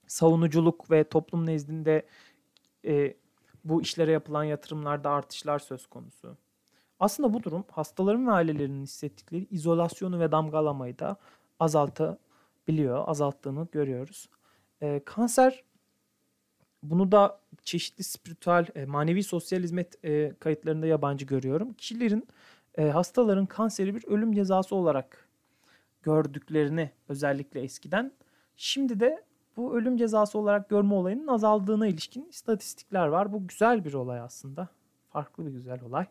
Savunuculuk 0.07 0.91
ve 0.91 1.03
toplum 1.03 1.45
nezdinde 1.45 2.05
bu 3.65 3.81
işlere 3.81 4.11
yapılan 4.11 4.43
yatırımlarda 4.43 5.09
artışlar 5.09 5.59
söz 5.59 5.87
konusu. 5.87 6.37
Aslında 6.99 7.33
bu 7.33 7.43
durum 7.43 7.63
hastaların 7.71 8.27
ve 8.27 8.31
ailelerinin 8.31 8.83
hissettikleri 8.83 9.47
izolasyonu 9.51 10.19
ve 10.19 10.31
damgalamayı 10.31 10.99
da 10.99 11.15
azaltabiliyor, 11.59 13.03
azalttığını 13.07 13.67
görüyoruz. 13.71 14.29
E, 14.81 15.01
kanser 15.05 15.63
bunu 16.83 17.11
da 17.11 17.39
çeşitli 17.63 18.03
spiritüel, 18.03 18.67
e, 18.75 18.85
manevi 18.85 19.23
sosyal 19.23 19.63
hizmet 19.63 20.05
e, 20.05 20.33
kayıtlarında 20.39 20.87
yabancı 20.87 21.25
görüyorum. 21.25 21.73
Kişilerin, 21.73 22.27
e, 22.77 22.83
hastaların 22.83 23.45
kanseri 23.45 23.95
bir 23.95 24.07
ölüm 24.07 24.33
cezası 24.33 24.75
olarak 24.75 25.29
gördüklerini 26.03 26.91
özellikle 27.09 27.61
eskiden. 27.61 28.11
Şimdi 28.57 28.99
de 28.99 29.23
bu 29.57 29.77
ölüm 29.77 29.97
cezası 29.97 30.37
olarak 30.39 30.69
görme 30.69 30.93
olayının 30.93 31.27
azaldığına 31.27 31.87
ilişkin 31.87 32.25
istatistikler 32.29 33.07
var. 33.07 33.33
Bu 33.33 33.47
güzel 33.47 33.85
bir 33.85 33.93
olay 33.93 34.19
aslında. 34.19 34.67
Farklı 35.09 35.45
bir 35.45 35.51
güzel 35.51 35.83
olay. 35.83 36.05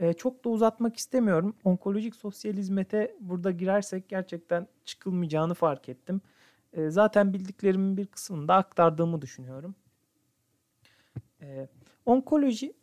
E, 0.00 0.12
çok 0.12 0.44
da 0.44 0.48
uzatmak 0.48 0.96
istemiyorum. 0.96 1.56
Onkolojik 1.64 2.16
sosyal 2.16 2.52
hizmete 2.52 3.16
burada 3.20 3.50
girersek 3.50 4.08
gerçekten 4.08 4.66
çıkılmayacağını 4.84 5.54
fark 5.54 5.88
ettim. 5.88 6.20
E, 6.74 6.90
zaten 6.90 7.32
bildiklerimin 7.32 7.96
bir 7.96 8.06
kısmını 8.06 8.48
da 8.48 8.54
aktardığımı 8.54 9.22
düşünüyorum. 9.22 9.74
E, 11.42 11.68
onkoloji 12.06 12.74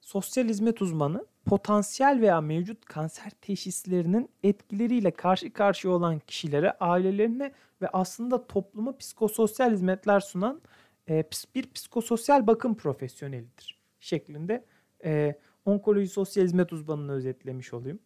sosyal 0.00 0.48
hizmet 0.48 0.82
uzmanı 0.82 1.26
potansiyel 1.44 2.20
veya 2.20 2.40
mevcut 2.40 2.84
kanser 2.84 3.30
teşhislerinin 3.30 4.28
etkileriyle 4.42 5.10
karşı 5.10 5.52
karşıya 5.52 5.94
olan 5.94 6.18
kişilere, 6.18 6.72
ailelerine 6.80 7.52
ve 7.82 7.88
aslında 7.88 8.46
topluma 8.46 8.96
psikososyal 8.96 9.72
hizmetler 9.72 10.20
sunan 10.20 10.60
e, 11.08 11.24
bir 11.54 11.70
psikososyal 11.72 12.46
bakım 12.46 12.74
profesyonelidir 12.74 13.80
şeklinde 14.00 14.64
e, 15.04 15.34
onkoloji 15.64 16.08
sosyal 16.08 16.44
hizmet 16.44 16.72
uzmanını 16.72 17.12
özetlemiş 17.12 17.74
olayım. 17.74 17.98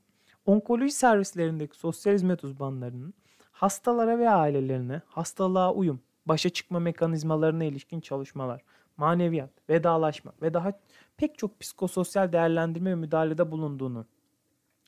Onkoloji 0.46 0.92
servislerindeki 0.92 1.76
sosyal 1.76 2.14
hizmet 2.14 2.44
uzmanlarının 2.44 3.14
hastalara 3.56 4.18
ve 4.18 4.30
ailelerine 4.30 5.02
hastalığa 5.06 5.74
uyum, 5.74 6.00
başa 6.26 6.48
çıkma 6.48 6.78
mekanizmalarına 6.78 7.64
ilişkin 7.64 8.00
çalışmalar, 8.00 8.62
maneviyat, 8.96 9.50
vedalaşma 9.68 10.32
ve 10.42 10.54
daha 10.54 10.72
pek 11.16 11.38
çok 11.38 11.60
psikososyal 11.60 12.32
değerlendirme 12.32 12.90
ve 12.90 12.94
müdahalede 12.94 13.50
bulunduğunu 13.50 14.06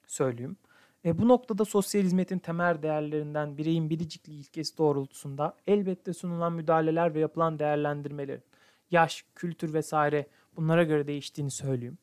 söyleyeyim. 0.07 0.57
E, 1.05 1.19
bu 1.19 1.29
noktada 1.29 1.65
sosyal 1.65 2.03
hizmetin 2.03 2.39
temel 2.39 2.83
değerlerinden 2.83 3.59
bireyin 3.59 3.91
biricikliği 3.91 4.41
ilkesi 4.41 4.79
doğrultusunda 4.79 5.55
elbette 5.67 6.13
sunulan 6.13 6.53
müdahaleler 6.53 7.15
ve 7.15 7.21
yapılan 7.21 7.59
değerlendirmelerin 7.59 8.43
yaş, 8.91 9.25
kültür 9.35 9.75
vesaire 9.75 10.27
bunlara 10.57 10.85
göre 10.85 11.07
değiştiğini 11.07 11.51
söyleyeyim. 11.51 11.99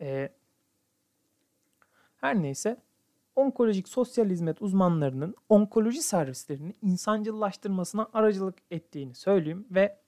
E, 0.00 0.32
her 2.16 2.42
neyse 2.42 2.76
onkolojik 3.36 3.88
sosyal 3.88 4.30
hizmet 4.30 4.62
uzmanlarının 4.62 5.34
onkoloji 5.48 6.02
servislerini 6.02 6.74
insancıllaştırmasına 6.82 8.08
aracılık 8.12 8.58
ettiğini 8.70 9.14
söyleyeyim 9.14 9.66
ve 9.70 9.98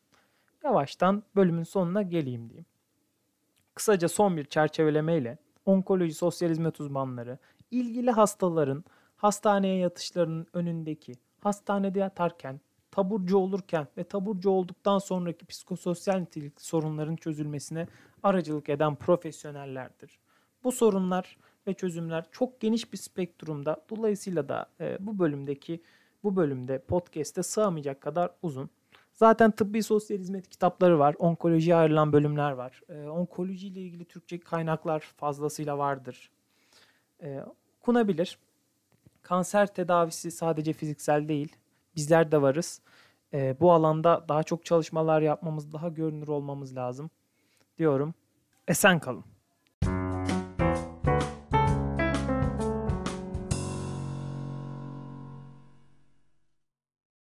yavaştan 0.65 1.23
bölümün 1.37 1.63
sonuna 1.63 2.03
geleyim 2.03 2.49
diyeyim. 2.49 2.67
Kısaca 3.75 4.09
son 4.09 4.37
bir 4.37 4.45
çerçevelemeyle 4.45 5.39
onkoloji 5.67 6.15
sosyal 6.15 6.51
hizmet 6.51 6.81
uzmanları 6.81 7.39
ilgili 7.71 8.11
hastaların 8.11 8.85
hastaneye 9.17 9.77
yatışlarının 9.77 10.47
önündeki 10.53 11.15
hastanede 11.41 11.99
yatarken 11.99 12.61
taburcu 12.91 13.39
olurken 13.39 13.87
ve 13.97 14.05
taburcu 14.05 14.51
olduktan 14.51 14.99
sonraki 14.99 15.47
psikososyal 15.47 16.17
nitelik 16.17 16.61
sorunların 16.61 17.17
çözülmesine 17.17 17.87
aracılık 18.23 18.69
eden 18.69 18.95
profesyonellerdir. 18.95 20.19
Bu 20.65 20.73
sorunlar 20.73 21.37
ve 21.67 21.75
çözümler 21.75 22.25
çok 22.33 22.61
geniş 22.61 22.93
bir 22.93 22.99
spektrumda. 22.99 23.85
Dolayısıyla 23.91 24.49
da 24.49 24.67
e, 24.81 24.97
bu 25.01 25.19
bölümdeki 25.19 25.83
bu 26.25 26.37
bölümde 26.37 26.79
podcast'te 26.79 27.43
sığamayacak 27.43 28.01
kadar 28.01 28.31
uzun. 28.43 28.71
Zaten 29.15 29.51
tıbbi 29.51 29.83
sosyal 29.83 30.19
hizmet 30.19 30.49
kitapları 30.49 30.99
var. 30.99 31.15
Onkolojiye 31.19 31.77
ayrılan 31.77 32.13
bölümler 32.13 32.53
var. 32.53 32.83
E, 32.89 33.09
onkoloji 33.09 33.69
ile 33.69 33.81
ilgili 33.81 34.05
Türkçe 34.05 34.41
kaynaklar 34.41 35.01
fazlasıyla 35.01 35.79
vardır. 35.79 36.31
E, 37.23 37.41
okunabilir. 37.81 38.39
Kanser 39.23 39.75
tedavisi 39.75 40.31
sadece 40.31 40.73
fiziksel 40.73 41.29
değil. 41.29 41.57
Bizler 41.97 42.33
de 42.33 42.43
varız. 42.43 42.81
E, 43.33 43.57
bu 43.61 43.73
alanda 43.73 44.25
daha 44.29 44.43
çok 44.43 44.65
çalışmalar 44.65 45.23
yapmamız, 45.23 45.73
daha 45.73 45.89
görünür 45.89 46.29
olmamız 46.29 46.77
lazım 46.77 47.11
diyorum. 47.79 48.15
Esen 48.69 48.99
kalın. 48.99 49.32